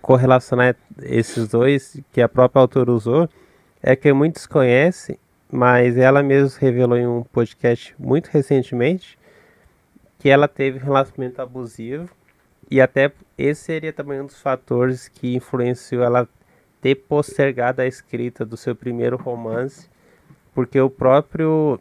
[0.00, 3.28] correlacionar esses dois que a própria autora usou
[3.82, 5.18] é que muitos conhecem,
[5.50, 9.18] mas ela mesma revelou em um podcast muito recentemente
[10.18, 12.08] que ela teve relacionamento abusivo
[12.70, 16.26] e até esse seria também um dos fatores que influenciou ela
[16.84, 19.88] ter postergado a escrita do seu primeiro romance,
[20.54, 21.80] porque o próprio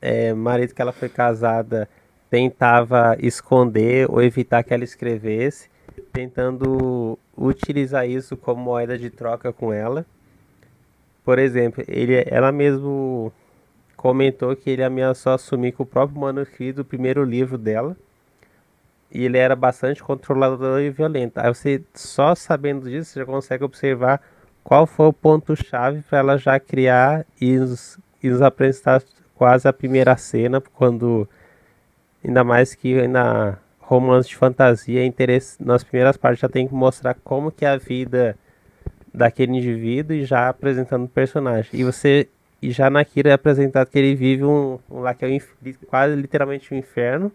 [0.00, 1.86] é, marido que ela foi casada
[2.30, 5.68] tentava esconder ou evitar que ela escrevesse
[6.10, 10.06] tentando utilizar isso como moeda de troca com ela.
[11.22, 13.30] Por exemplo, ele, ela mesmo
[13.94, 17.94] comentou que ele ameaçou assumir com o próprio manuscrito do primeiro livro dela.
[19.12, 21.38] E ele era bastante controlador e violento.
[21.38, 24.20] Aí você, só sabendo disso, já consegue observar
[24.62, 29.02] qual foi o ponto-chave para ela já criar e nos e nos apresentar
[29.34, 31.28] quase a primeira cena, quando
[32.22, 37.14] ainda mais que na romance de fantasia, interesse, nas primeiras partes já tem que mostrar
[37.24, 38.36] como que é a vida
[39.12, 41.70] daquele indivíduo e já apresentando o personagem.
[41.72, 42.28] E você
[42.62, 45.38] e já na Kira é apresentado que ele vive um, um lá que é um,
[45.86, 47.32] quase literalmente um inferno.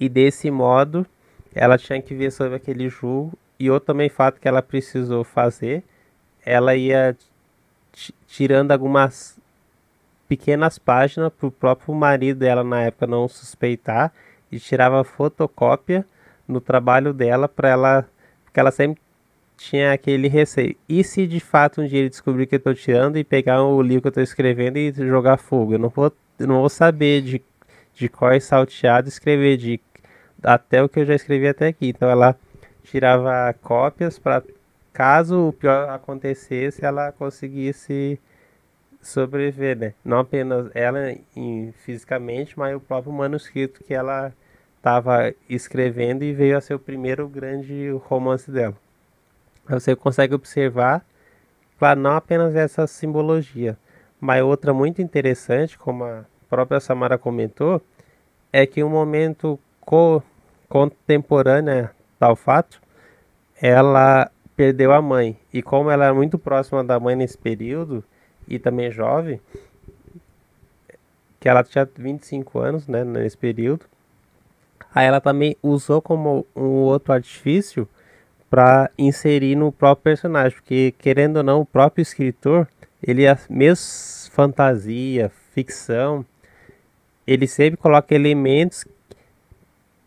[0.00, 1.06] E desse modo,
[1.54, 3.38] ela tinha que ver sobre aquele julgo.
[3.58, 5.84] E outro também fato que ela precisou fazer,
[6.44, 7.14] ela ia
[8.26, 9.38] tirando algumas
[10.26, 14.12] pequenas páginas para o próprio marido dela na época não suspeitar
[14.50, 16.06] e tirava fotocópia
[16.46, 18.08] no trabalho dela para ela,
[18.44, 19.02] porque ela sempre
[19.56, 20.74] tinha aquele receio.
[20.88, 23.82] E se de fato um dia ele descobrir que eu estou tirando e pegar o
[23.82, 25.74] livro que eu estou escrevendo e jogar fogo?
[25.74, 27.42] Eu não vou, eu não vou saber de,
[27.92, 29.80] de qual é salteado escrever de
[30.42, 31.88] até o que eu já escrevi até aqui.
[31.88, 32.36] Então ela
[32.82, 34.42] tirava cópias para
[34.92, 38.18] caso o pior acontecesse, ela conseguisse
[39.00, 39.94] sobreviver, né?
[40.04, 44.32] Não apenas ela em, fisicamente, mas o próprio manuscrito que ela
[44.76, 48.74] estava escrevendo e veio a ser o primeiro grande romance dela.
[49.68, 51.04] Você consegue observar,
[51.78, 53.78] claro, não apenas essa simbologia,
[54.20, 57.80] mas outra muito interessante, como a própria Samara comentou,
[58.52, 60.22] é que um momento co
[60.70, 62.80] contemporâneo tal fato,
[63.60, 65.36] ela perdeu a mãe.
[65.52, 68.04] E como ela era muito próxima da mãe nesse período,
[68.46, 69.40] e também jovem,
[71.40, 73.84] que ela tinha 25 anos né, nesse período,
[74.94, 77.88] aí ela também usou como um outro artifício
[78.48, 82.68] para inserir no próprio personagem, porque querendo ou não, o próprio escritor,
[83.02, 86.24] ele mesmo fantasia, ficção,
[87.26, 88.84] ele sempre coloca elementos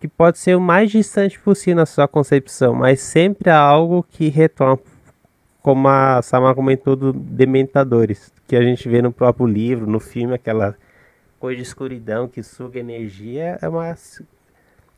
[0.04, 4.28] que pode ser o mais distante possível na sua concepção, mas sempre há algo que
[4.28, 4.78] retorna,
[5.62, 10.34] como a Samara comentou do Dementadores, que a gente vê no próprio livro, no filme,
[10.34, 10.76] aquela
[11.40, 13.96] coisa de escuridão que suga energia, é uma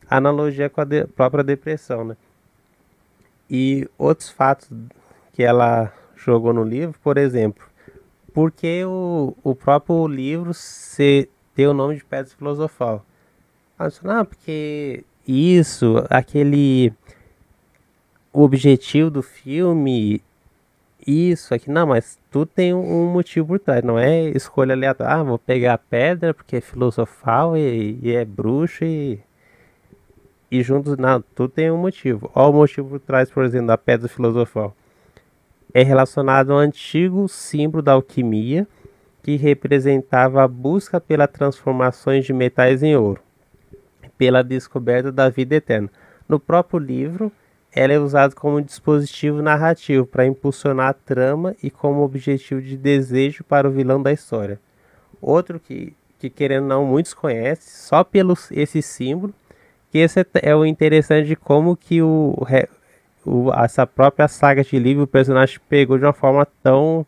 [0.09, 2.17] analogia com a de própria depressão, né?
[3.47, 4.67] E outros fatos
[5.33, 7.63] que ela jogou no livro, por exemplo,
[8.33, 13.05] porque o, o próprio livro se, tem o nome de Pedra Filosofal?
[13.79, 16.93] Disse, não, porque isso, aquele
[18.31, 20.21] o objetivo do filme,
[21.05, 25.23] isso aqui, não, mas tudo tem um motivo por trás, não é escolha aleatória, ah,
[25.23, 29.19] vou pegar a pedra porque é filosofal e, e é bruxo e
[30.51, 32.31] e juntos, não, tudo tem um motivo.
[32.33, 34.75] Olha o motivo por trás, por exemplo, da pedra filosofal.
[35.73, 38.67] É relacionado ao antigo símbolo da alquimia,
[39.21, 43.19] que representava a busca pela transformações de metais em ouro,
[44.17, 45.89] pela descoberta da vida eterna.
[46.27, 47.31] No próprio livro,
[47.71, 53.43] ela é usada como dispositivo narrativo para impulsionar a trama e como objetivo de desejo
[53.43, 54.59] para o vilão da história.
[55.21, 59.33] Outro que, que querendo não muitos conhecem, só pelo esse símbolo,
[59.91, 62.35] que esse é, é o interessante de como que o,
[63.25, 67.05] o, essa própria saga de livro o personagem pegou de uma forma tão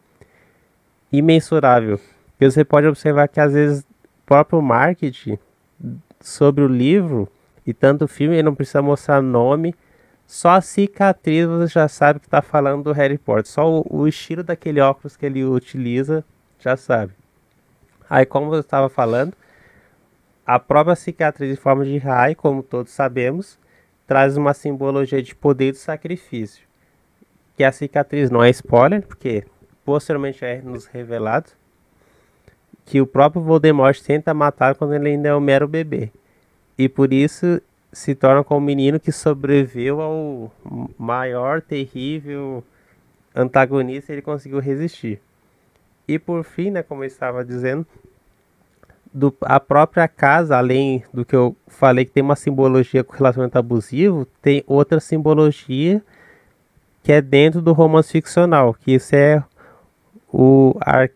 [1.11, 1.99] imensurável.
[2.37, 5.39] Que você pode observar que às vezes o próprio marketing
[6.19, 7.27] sobre o livro
[7.65, 9.75] e tanto o filme ele não precisa mostrar nome,
[10.25, 13.47] só a cicatriz você já sabe que está falando do Harry Potter.
[13.47, 16.23] Só o, o, estilo daquele óculos que ele utiliza
[16.59, 17.13] já sabe.
[18.09, 19.33] Aí como eu estava falando,
[20.45, 23.59] a própria cicatriz em forma de raio, como todos sabemos,
[24.05, 26.65] traz uma simbologia de poder do sacrifício.
[27.55, 29.43] Que a cicatriz não é spoiler, porque
[29.83, 31.51] posteriormente é nos revelado
[32.87, 36.09] que o próprio Voldemort tenta matar quando ele ainda é um mero bebê.
[36.77, 40.51] E por isso se torna como um menino que sobreviveu ao
[40.97, 42.63] maior, terrível
[43.35, 45.19] antagonista e ele conseguiu resistir.
[46.07, 47.85] E por fim, né, como eu estava dizendo,
[49.13, 53.57] do, a própria casa, além do que eu falei que tem uma simbologia com relacionamento
[53.57, 56.01] abusivo, tem outra simbologia
[57.03, 59.43] que é dentro do romance ficcional, que isso é
[60.31, 61.09] o, a,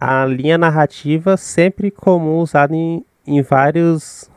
[0.00, 4.30] a linha narrativa sempre comum usada em, em vários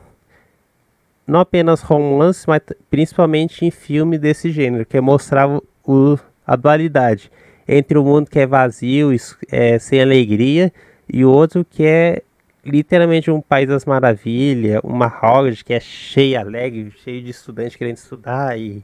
[1.26, 5.46] não apenas romances, mas principalmente em filme desse gênero, que é mostrar
[5.86, 7.30] o, a dualidade
[7.68, 9.14] entre o mundo que é vazio,
[9.50, 10.72] é, sem alegria,
[11.06, 12.22] e o outro que é
[12.64, 17.96] literalmente um país das maravilhas, uma Hogwarts que é cheia, alegre, cheio de estudantes querendo
[17.98, 18.82] estudar e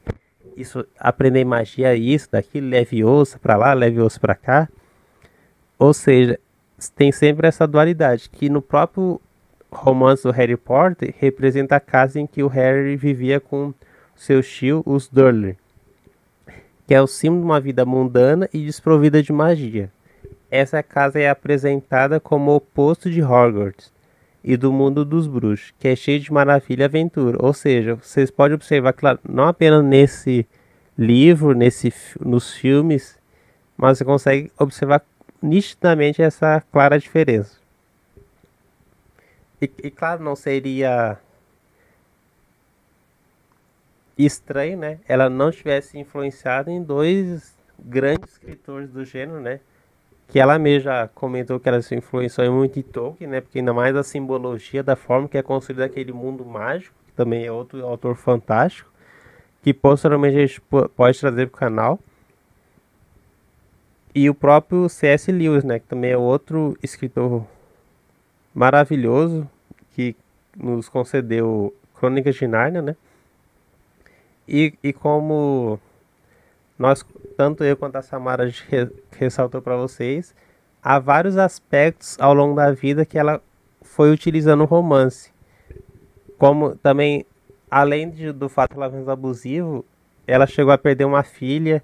[0.55, 4.69] isso, aprender magia, isso, daquilo, leve osso para lá, leve osso para cá.
[5.79, 6.39] Ou seja,
[6.89, 9.21] tem sempre essa dualidade, que no próprio
[9.71, 13.75] romance do Harry Potter representa a casa em que o Harry vivia com
[14.15, 15.57] seu tio, os Dursley,
[16.87, 19.91] que é o símbolo de uma vida mundana e desprovida de magia.
[20.51, 23.93] essa casa é apresentada como o oposto de Hogwarts
[24.45, 27.39] e do mundo dos bruxos, que é cheio de maravilha e aventura.
[27.41, 30.47] Ou seja, vocês podem observar, claro, não apenas nesse
[30.97, 33.19] livro, nesse, nos filmes,
[33.77, 35.03] mas você consegue observar
[35.45, 37.59] nitidamente essa clara diferença.
[39.61, 41.19] E, e claro, não seria
[44.17, 44.99] estranho, né?
[45.07, 49.61] Ela não tivesse influenciado em dois grandes escritores do gênero, né?
[50.29, 53.41] Que ela mesma comentou que ela se influenciou muito em Tolkien, né?
[53.43, 57.45] Porque ainda mais a simbologia da forma que é construído aquele mundo mágico, que também
[57.45, 58.91] é outro autor fantástico,
[59.63, 60.63] que posteriormente a gente
[60.97, 62.01] pode trazer para o canal.
[64.15, 65.33] E o próprio C.S.
[65.33, 65.79] Lewis, né?
[65.79, 67.45] Que também é outro escritor
[68.55, 69.49] maravilhoso
[69.93, 70.15] que
[70.57, 72.97] nos concedeu Crônicas de Nárnia, né?
[74.47, 75.81] E, e como
[76.79, 77.05] nós,
[77.37, 78.49] tanto eu quanto a Samara
[79.19, 80.35] ressaltou para vocês,
[80.83, 83.41] há vários aspectos ao longo da vida que ela
[83.83, 85.33] foi utilizando o romance.
[86.39, 87.25] Como também,
[87.71, 89.85] além de, do fato de ela abusivo,
[90.27, 91.83] ela chegou a perder uma filha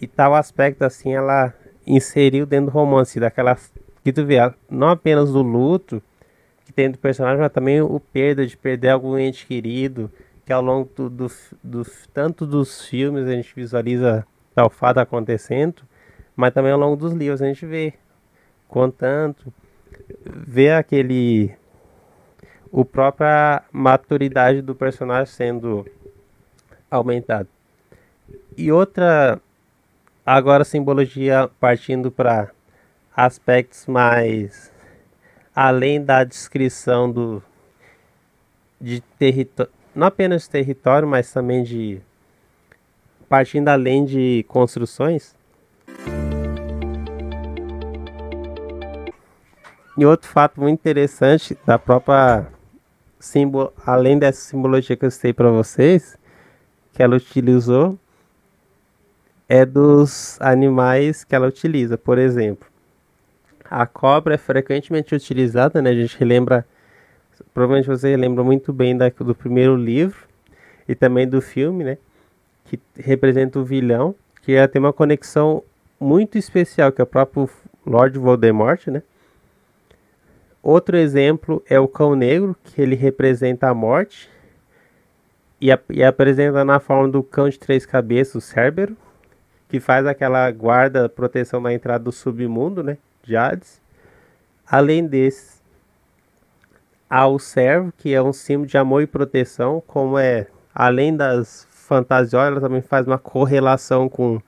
[0.00, 1.54] e tal aspecto assim ela
[1.86, 3.56] inseriu dentro do romance, daquela
[4.02, 4.36] que tu vê,
[4.70, 6.02] não apenas o luto
[6.64, 10.10] que tem do personagem, mas também o perda de perder algum ente querido,
[10.44, 11.26] que ao longo do, do,
[11.62, 11.82] do,
[12.12, 15.82] tanto dos filmes a gente visualiza tal fato acontecendo,
[16.34, 17.94] mas também ao longo dos livros a gente vê
[18.68, 19.52] contanto
[20.24, 21.54] vê aquele
[22.70, 25.86] o própria maturidade do personagem sendo
[26.90, 27.48] aumentada.
[28.56, 29.40] E outra
[30.26, 32.50] agora simbologia partindo para
[33.16, 34.72] aspectos mais
[35.54, 37.42] além da descrição do
[38.78, 42.02] de território não apenas território, mas também de
[43.30, 45.34] partindo além de construções.
[49.96, 52.46] E outro fato muito interessante da própria
[53.18, 56.18] símbolo, além dessa simbologia que eu citei para vocês,
[56.92, 57.98] que ela utilizou,
[59.48, 61.96] é dos animais que ela utiliza.
[61.96, 62.68] Por exemplo,
[63.64, 65.90] a cobra é frequentemente utilizada, né?
[65.90, 66.64] A gente lembra
[67.52, 70.26] provavelmente você lembra muito bem da, do primeiro livro
[70.88, 71.98] e também do filme, né?
[72.64, 75.62] Que representa o vilão, que tem uma conexão
[75.98, 77.48] muito especial, que é o próprio
[77.84, 79.02] Lord Voldemort, né?
[80.62, 84.28] Outro exemplo é o cão negro, que ele representa a morte
[85.60, 88.96] e, a, e apresenta na forma do cão de três cabeças, o Cérbero,
[89.76, 92.96] que faz aquela guarda, proteção na entrada do submundo, né?
[93.22, 93.78] De Hades.
[94.66, 95.62] Além desses,
[97.10, 102.52] ao servo, que é um símbolo de amor e proteção, como é além das fantasiosas,
[102.52, 104.40] ela também faz uma correlação com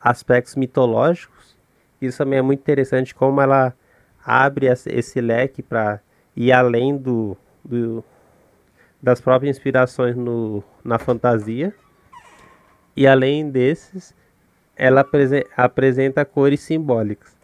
[0.00, 1.54] aspectos mitológicos.
[2.00, 3.74] Isso também é muito interessante como ela
[4.24, 6.00] abre esse leque para
[6.34, 8.02] ir além do, do,
[9.02, 11.74] das próprias inspirações no, na fantasia.
[12.96, 14.18] E além desses,
[14.80, 15.06] ela
[15.58, 17.36] apresenta cores simbólicas.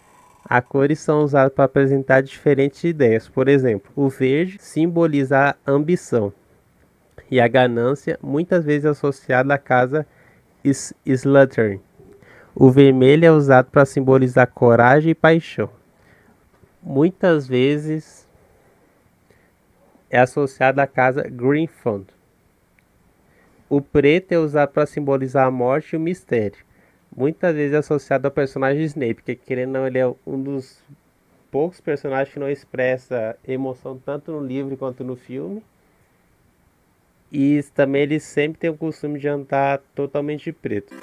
[0.42, 3.28] As cores são usadas para apresentar diferentes ideias.
[3.28, 6.32] Por exemplo, o verde simboliza a ambição
[7.30, 10.06] e a ganância, muitas vezes associada à casa
[11.04, 11.78] Slytherin.
[12.54, 15.68] O vermelho é usado para simbolizar coragem e paixão.
[16.82, 18.26] Muitas vezes
[20.08, 22.06] é associado à casa Greenfond.
[23.68, 26.65] O preto é usado para simbolizar a morte e o mistério
[27.16, 30.78] muitas vezes associado ao personagem Snape, porque querendo ou não, ele é um dos
[31.50, 35.62] poucos personagens que não expressa emoção tanto no livro quanto no filme.
[37.32, 40.94] E também ele sempre tem o costume de andar totalmente de preto.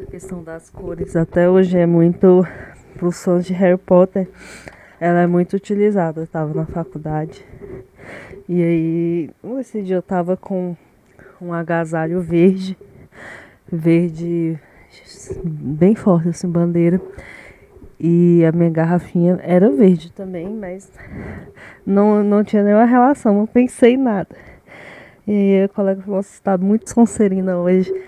[0.00, 2.44] A questão das cores até hoje é muito
[2.94, 4.28] para os fãs de Harry Potter.
[4.98, 6.20] Ela é muito utilizada.
[6.20, 7.44] Eu estava na faculdade
[8.48, 10.76] e aí esse dia eu estava com
[11.40, 12.76] um agasalho verde,
[13.70, 14.58] verde
[15.44, 17.00] bem forte, assim, bandeira.
[17.98, 20.90] E a minha garrafinha era verde também, mas
[21.84, 24.28] não, não tinha nenhuma relação, não pensei em nada.
[25.26, 27.92] E aí a colega falou, você está muito sonserina hoje.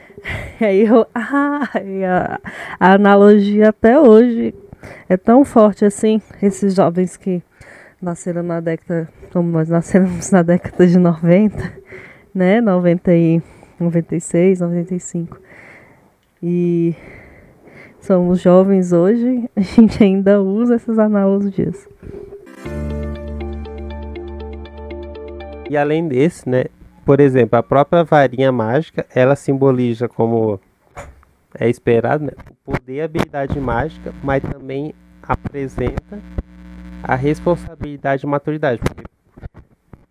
[0.60, 2.40] E aí eu, ah, a,
[2.80, 4.52] a analogia até hoje
[5.08, 7.40] é tão forte assim, esses jovens que
[8.02, 11.72] nasceram na década, como nós nascemos na década de 90,
[12.38, 12.60] né?
[12.60, 13.42] 90 e
[13.80, 15.38] 96, 95.
[16.40, 16.94] E
[18.00, 21.88] somos jovens hoje, a gente ainda usa essas analogias.
[25.68, 26.66] E além desse, né?
[27.04, 30.60] Por exemplo, a própria varinha mágica, ela simboliza como
[31.58, 32.32] é esperado, né?
[32.64, 36.20] poder e habilidade mágica, mas também apresenta
[37.02, 38.80] a responsabilidade e maturidade.
[38.80, 39.04] Porque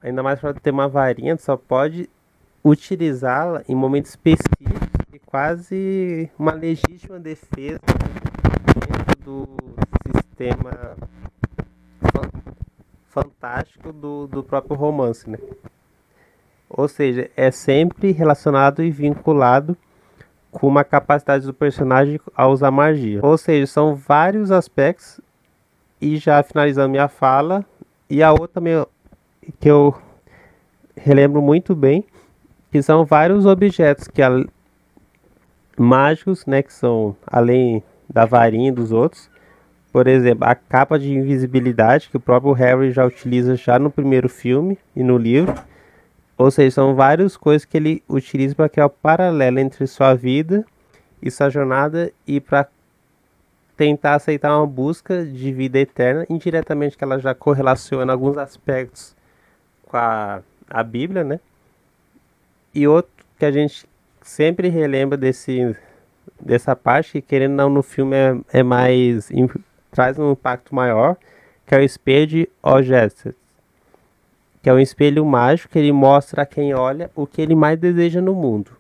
[0.02, 2.10] ainda mais para ter uma varinha, só pode
[2.68, 7.80] utilizá-la em momentos específicos e quase uma legítima defesa
[8.76, 9.48] dentro do
[10.16, 10.96] sistema
[13.08, 15.38] fantástico do, do próprio romance, né?
[16.70, 19.76] Ou seja, é sempre relacionado e vinculado
[20.52, 23.22] com uma capacidade do personagem a usar magia.
[23.24, 25.22] Ou seja, são vários aspectos.
[26.00, 27.66] E já finalizando minha fala,
[28.08, 28.88] e a outra meu,
[29.60, 29.96] que eu
[30.96, 32.06] relembro muito bem,
[32.72, 34.22] que são vários objetos que
[35.78, 39.30] mágicos, né, que são além da varinha dos outros.
[39.92, 44.28] Por exemplo, a capa de invisibilidade que o próprio Harry já utiliza já no primeiro
[44.28, 45.56] filme e no livro.
[46.38, 50.66] Ou seja, são várias coisas que ele utiliza para criar o paralelo entre sua vida
[51.22, 52.68] e sua jornada e para
[53.76, 59.16] tentar aceitar uma busca de vida eterna, indiretamente que ela já correlaciona alguns aspectos
[59.84, 61.40] com a, a Bíblia, né?
[62.78, 63.86] E outro que a gente
[64.22, 65.76] sempre relembra desse
[66.40, 69.30] dessa parte, que querendo ou não no filme é, é mais
[69.90, 71.18] traz um impacto maior,
[71.66, 73.34] que é o espelho de Ogestes
[74.62, 77.80] que é um espelho mágico que ele mostra a quem olha o que ele mais
[77.80, 78.72] deseja no mundo.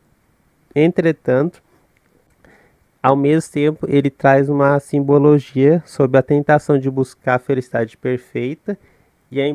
[0.76, 1.64] Entretanto,
[3.02, 8.78] ao mesmo tempo, ele traz uma simbologia sobre a tentação de buscar a felicidade perfeita
[9.32, 9.47] e a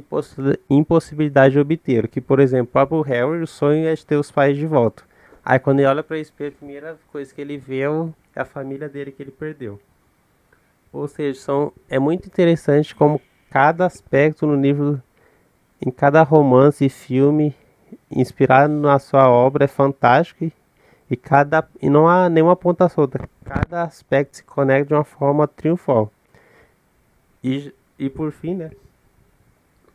[0.70, 2.08] impossibilidade de obter.
[2.08, 5.02] Que, por exemplo, o próprio Harry, o sonho é de ter os pais de volta.
[5.44, 8.44] Aí, quando ele olha para o espelho, a primeira coisa que ele vê é a
[8.44, 9.80] família dele que ele perdeu.
[10.92, 13.20] Ou seja, são, é muito interessante como
[13.50, 15.02] cada aspecto no livro
[15.84, 17.54] em cada romance e filme
[18.10, 20.50] inspirado na sua obra é fantástico
[21.10, 23.28] e, cada, e não há nenhuma ponta solta.
[23.44, 26.10] Cada aspecto se conecta de uma forma triunfal.
[27.42, 28.70] E, e por fim, né?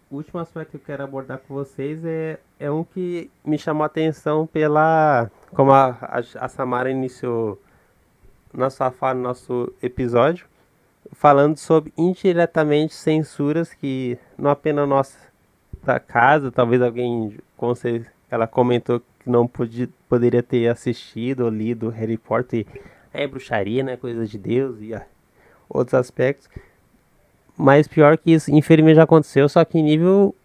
[0.10, 3.88] Último aspecto que eu quero abordar com vocês é, é um que me chamou a
[3.88, 5.30] atenção pela.
[5.54, 5.98] Como a,
[6.40, 7.60] a, Samara iniciou
[8.54, 10.46] nossa fala no nosso episódio,
[11.12, 15.18] falando sobre indiretamente censuras que não apenas nós
[15.84, 21.50] da casa, talvez alguém, com certeza, ela comentou que não podia, poderia ter assistido ou
[21.50, 22.66] lido Harry Potter.
[23.14, 23.98] É bruxaria, né?
[23.98, 24.98] Coisa de Deus e
[25.68, 26.50] outros aspectos.
[27.58, 30.36] Mas pior que isso, infelizmente já aconteceu, só que em nível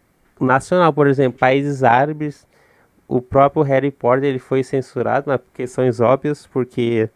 [0.41, 2.47] nacional, por exemplo, países árabes,
[3.07, 7.11] o próprio Harry Potter ele foi censurado, por questões óbvias, porque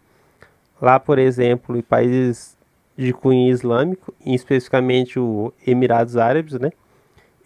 [0.79, 2.55] lá, por exemplo, em países
[2.95, 6.71] de cunho islâmico, especificamente o Emirados Árabes, né?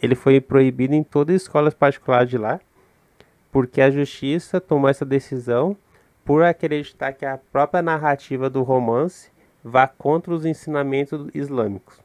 [0.01, 2.59] ele foi proibido em todas as escolas particulares de lá,
[3.51, 5.77] porque a justiça tomou essa decisão
[6.25, 9.29] por acreditar que a própria narrativa do romance
[9.63, 11.99] vá contra os ensinamentos islâmicos.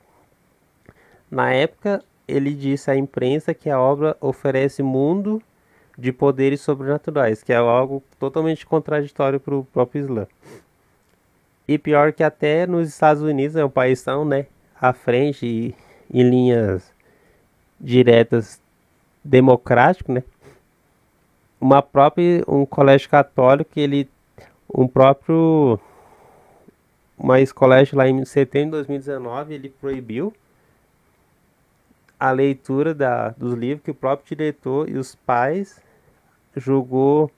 [1.30, 5.42] Na época, ele disse à imprensa que a obra oferece mundo
[5.98, 10.26] de poderes sobrenaturais, que é algo totalmente contraditório para o próprio Islã.
[11.66, 14.46] E pior que até nos Estados Unidos, é um país tão né,
[14.80, 15.74] à frente e
[16.12, 16.92] em linhas
[17.80, 18.60] diretas
[19.24, 20.22] democrático, né?
[21.60, 24.08] Uma própria um colégio católico, ele
[24.72, 25.80] um próprio
[27.18, 30.32] uma colégio lá em setembro de 2019, ele proibiu
[32.18, 35.80] a leitura da, dos livros que o próprio diretor e os pais
[36.56, 37.30] julgou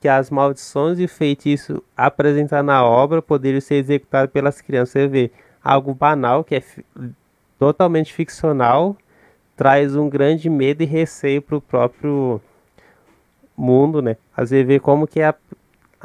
[0.00, 4.92] que as maldições e feitiços apresentados na obra poderiam ser executados pelas crianças.
[4.92, 5.30] Você vê
[5.62, 6.62] algo banal que é
[7.58, 8.96] totalmente ficcional
[9.56, 12.40] traz um grande medo e receio para o próprio
[13.56, 14.16] mundo, né?
[14.36, 15.34] Às vezes como que é a,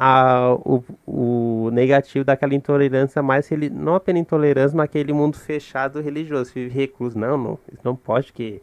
[0.02, 6.52] a, o, o negativo daquela intolerância, mais não apenas intolerância, mas aquele mundo fechado religioso,
[6.54, 7.18] vive recluso.
[7.18, 8.62] Não, não, não pode que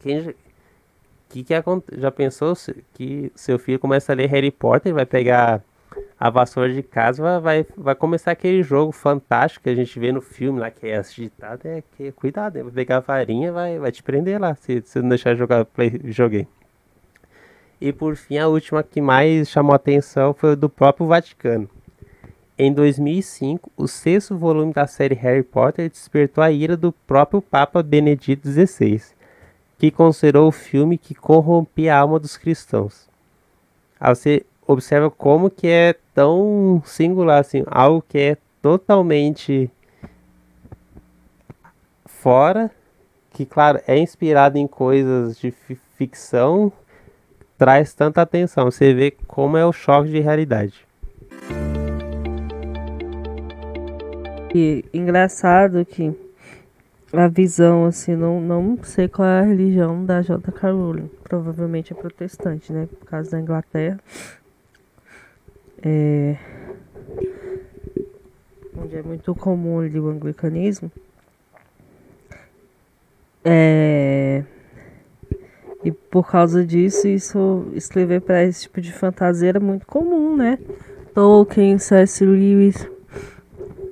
[0.00, 0.34] quem
[1.30, 1.54] que que
[1.96, 2.52] já pensou
[2.92, 5.62] que seu filho começa a ler Harry Potter, vai pegar
[6.20, 10.20] a vassoura de casa vai, vai começar aquele jogo fantástico que a gente vê no
[10.20, 14.02] filme lá, que é agitado, é que cuidado, vai pegar a varinha vai, vai te
[14.02, 16.46] prender lá, se você não deixar jogar play, joguei.
[17.80, 21.68] E por fim, a última que mais chamou atenção foi o do próprio Vaticano.
[22.58, 27.82] Em 2005, o sexto volume da série Harry Potter despertou a ira do próprio Papa
[27.82, 29.02] Benedito XVI,
[29.78, 33.10] que considerou o filme que corrompia a alma dos cristãos.
[34.14, 39.70] Ser observa como que é tão singular, assim, algo que é totalmente
[42.06, 42.70] fora,
[43.32, 45.50] que claro, é inspirado em coisas de
[45.96, 46.72] ficção,
[47.58, 48.70] traz tanta atenção.
[48.70, 50.86] Você vê como é o choque de realidade.
[54.54, 56.14] E engraçado que
[57.12, 60.70] a visão, assim, não, não sei qual é a religião da J.K.
[60.70, 61.10] Rowling.
[61.22, 62.88] Provavelmente é protestante, né?
[62.98, 64.00] Por causa da Inglaterra.
[65.82, 66.36] É,
[68.76, 70.90] onde é muito comum ali, o anglicanismo.
[73.44, 74.42] É,
[75.86, 80.58] e por causa disso, isso escrever para esse tipo de fantasia era muito comum, né?
[81.14, 82.24] Tolkien, C.S.
[82.24, 82.88] Lewis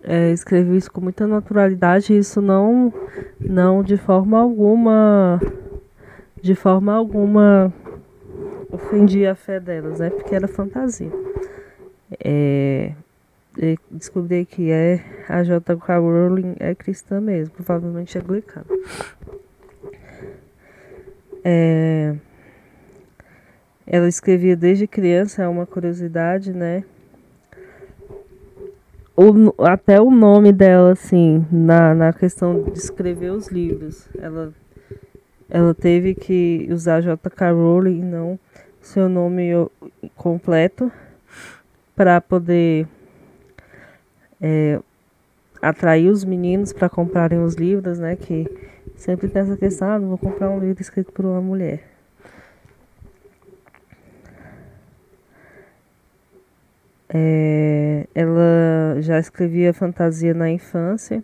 [0.02, 2.92] é, escreveu isso com muita naturalidade isso não,
[3.38, 5.40] não de forma alguma,
[6.42, 7.72] de forma alguma
[8.72, 10.10] ofendia a fé delas, né?
[10.10, 11.12] Porque era fantasia.
[12.18, 12.92] É,
[13.88, 15.98] descobri que é a J.K.
[15.98, 18.66] Rowling é cristã mesmo, provavelmente é anglicana.
[23.86, 26.84] Ela escrevia desde criança, é uma curiosidade, né?
[29.16, 34.08] o, até o nome dela, assim, na, na questão de escrever os livros.
[34.18, 34.52] Ela,
[35.48, 37.52] ela teve que usar J.K.
[37.52, 38.38] Rowling não
[38.80, 39.50] seu nome
[40.14, 40.92] completo
[41.96, 42.86] para poder
[44.40, 44.78] é,
[45.62, 48.16] atrair os meninos para comprarem os livros, né?
[48.16, 48.46] Que
[48.96, 51.94] sempre tem essa questão, ah, não vou comprar um livro escrito por uma mulher.
[57.08, 61.22] É, ela já escrevia fantasia na infância.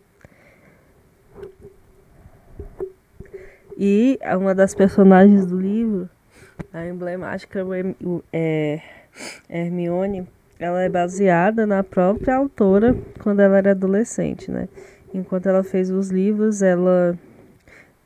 [3.77, 6.09] E uma das personagens do livro,
[6.73, 7.61] a emblemática
[8.33, 8.81] é,
[9.49, 14.69] Hermione, ela é baseada na própria autora quando ela era adolescente, né?
[15.13, 17.19] Enquanto ela fez os livros, ela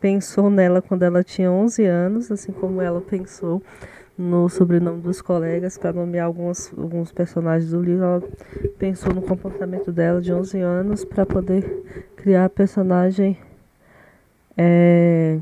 [0.04, 3.62] pensou nela quando ela tinha 11 anos, assim como ela pensou
[4.18, 8.04] no sobrenome dos colegas para nomear alguns, alguns personagens do livro.
[8.04, 8.22] Ela
[8.78, 11.64] pensou no comportamento dela de 11 anos para poder
[12.16, 13.38] criar a personagem
[14.58, 15.38] é,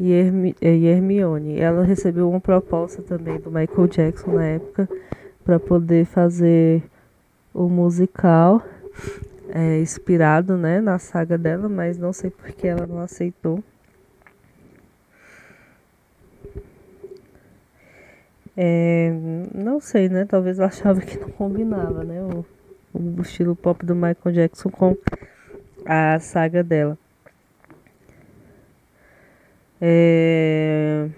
[0.00, 1.60] Hermione.
[1.60, 4.88] Ela recebeu uma proposta também do Michael Jackson na época
[5.44, 6.82] para poder fazer
[7.54, 8.60] o musical
[9.52, 13.62] é, inspirado né, na saga dela, mas não sei porque ela não aceitou.
[18.56, 19.12] É,
[19.54, 20.24] não sei, né?
[20.24, 22.20] Talvez eu achava que não combinava, né?
[22.22, 22.44] O,
[22.94, 24.96] o estilo pop do Michael Jackson com
[25.86, 26.98] a saga dela.
[29.80, 31.08] É...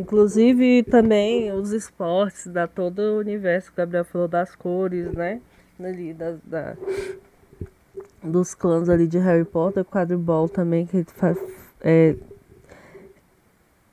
[0.00, 5.42] Inclusive também os esportes, da todo o universo, o Gabriel falou das cores, né?
[5.78, 6.74] Ali, da, da,
[8.22, 11.04] dos clãs ali de Harry Potter, quadribol também, que
[11.82, 12.16] é,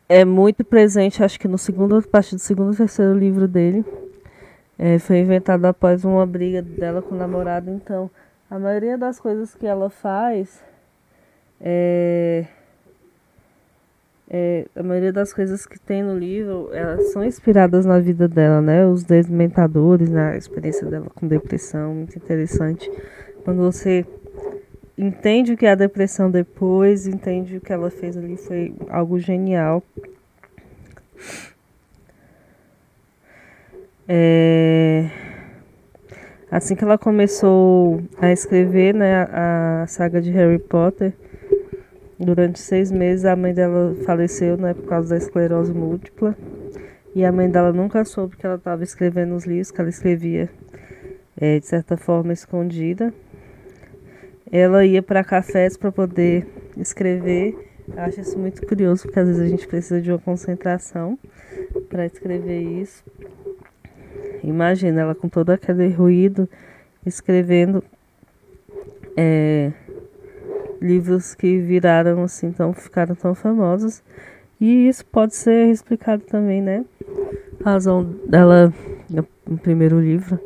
[0.08, 3.84] é muito presente, acho que no segundo, parte do segundo e terceiro livro dele.
[4.80, 8.10] É, foi inventado após uma briga dela com o namorado, então
[8.50, 10.64] a maioria das coisas que ela faz
[11.60, 12.46] é,
[14.30, 18.62] é, a maioria das coisas que tem no livro, elas são inspiradas na vida dela,
[18.62, 18.86] né?
[18.86, 20.34] Os desmentadores, né?
[20.34, 22.92] a experiência dela com depressão, muito interessante.
[23.46, 24.06] Quando você
[24.98, 29.18] entende o que é a depressão depois, entende o que ela fez ali, foi algo
[29.18, 29.82] genial.
[34.10, 35.10] É...
[36.52, 41.14] Assim que ela começou a escrever né, a saga de Harry Potter,
[42.20, 46.36] Durante seis meses a mãe dela faleceu, né, por causa da esclerose múltipla.
[47.14, 50.50] E a mãe dela nunca soube que ela estava escrevendo os livros, que ela escrevia
[51.36, 53.14] é, de certa forma escondida.
[54.52, 56.48] Ela ia para cafés para poder
[56.78, 57.56] escrever.
[57.88, 61.18] Eu acho isso muito curioso, porque às vezes a gente precisa de uma concentração
[61.90, 63.04] para escrever isso.
[64.44, 66.50] Imagina ela com todo aquele ruído
[67.06, 67.84] escrevendo.
[69.16, 69.72] É,
[70.82, 74.04] livros que viraram assim, tão, ficaram tão famosos.
[74.60, 76.84] E isso pode ser explicado também, né?
[77.64, 78.74] A razão dela,
[79.10, 80.40] no primeiro livro,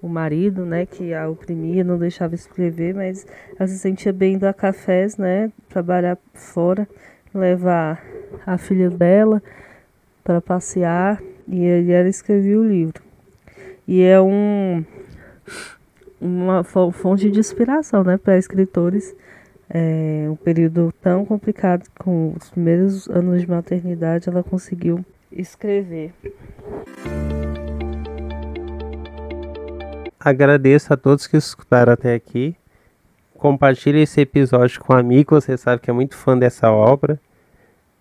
[0.00, 3.26] o marido, né, que a oprimia, não deixava escrever, mas
[3.58, 6.88] ela se sentia bem indo a cafés, né, trabalhar fora,
[7.34, 8.02] levar
[8.46, 9.42] a filha dela
[10.22, 13.02] para passear e ela escrevia o livro.
[13.86, 14.84] E é um
[16.20, 19.14] uma fonte de inspiração, né, para escritores
[19.70, 26.12] é, um período tão complicado, com os primeiros anos de maternidade, ela conseguiu escrever.
[30.28, 32.54] agradeço a todos que escutaram até aqui.
[33.36, 37.20] Compartilhe esse episódio com um amigo, você sabe que é muito fã dessa obra.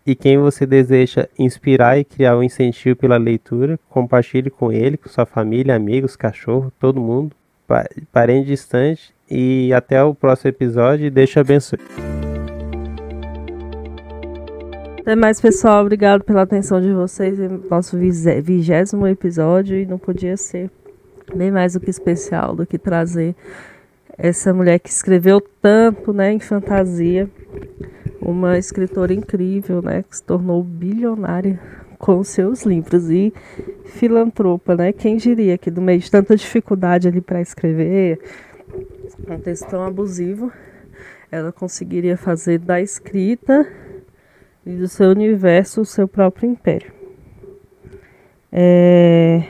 [0.05, 5.09] E quem você deseja inspirar e criar um incentivo pela leitura, compartilhe com ele, com
[5.09, 7.36] sua família, amigos, cachorro, todo mundo,
[8.11, 9.13] parente distante.
[9.30, 11.11] E até o próximo episódio.
[11.11, 11.80] Deus te abençoe.
[14.99, 15.82] Até mais, pessoal.
[15.82, 17.38] Obrigado pela atenção de vocês
[17.69, 19.78] nosso vigésimo episódio.
[19.78, 20.69] E não podia ser
[21.36, 23.36] bem mais do que especial do que trazer
[24.17, 27.30] essa mulher que escreveu tanto né, em fantasia
[28.19, 31.59] uma escritora incrível, né, que se tornou bilionária
[31.97, 33.34] com seus livros e
[33.86, 34.91] filantropa, né?
[34.91, 38.19] Quem diria que no meio de tanta dificuldade ali para escrever,
[39.28, 40.51] um texto tão abusivo,
[41.32, 43.68] ela conseguiria fazer da escrita
[44.65, 46.91] e do seu universo o seu próprio império.
[48.51, 49.43] É,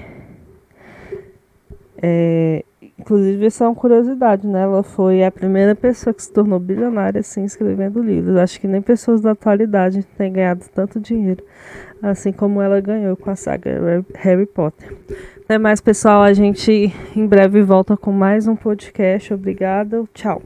[2.02, 2.64] é,
[3.00, 4.64] Inclusive, isso é uma curiosidade, né?
[4.64, 8.36] Ela foi a primeira pessoa que se tornou bilionária assim escrevendo livros.
[8.36, 11.42] Acho que nem pessoas da atualidade têm ganhado tanto dinheiro,
[12.02, 14.94] assim como ela ganhou com a saga Harry Potter.
[15.48, 16.24] Até mais, pessoal.
[16.24, 19.34] A gente em breve volta com mais um podcast.
[19.34, 20.04] Obrigada.
[20.14, 20.42] Tchau.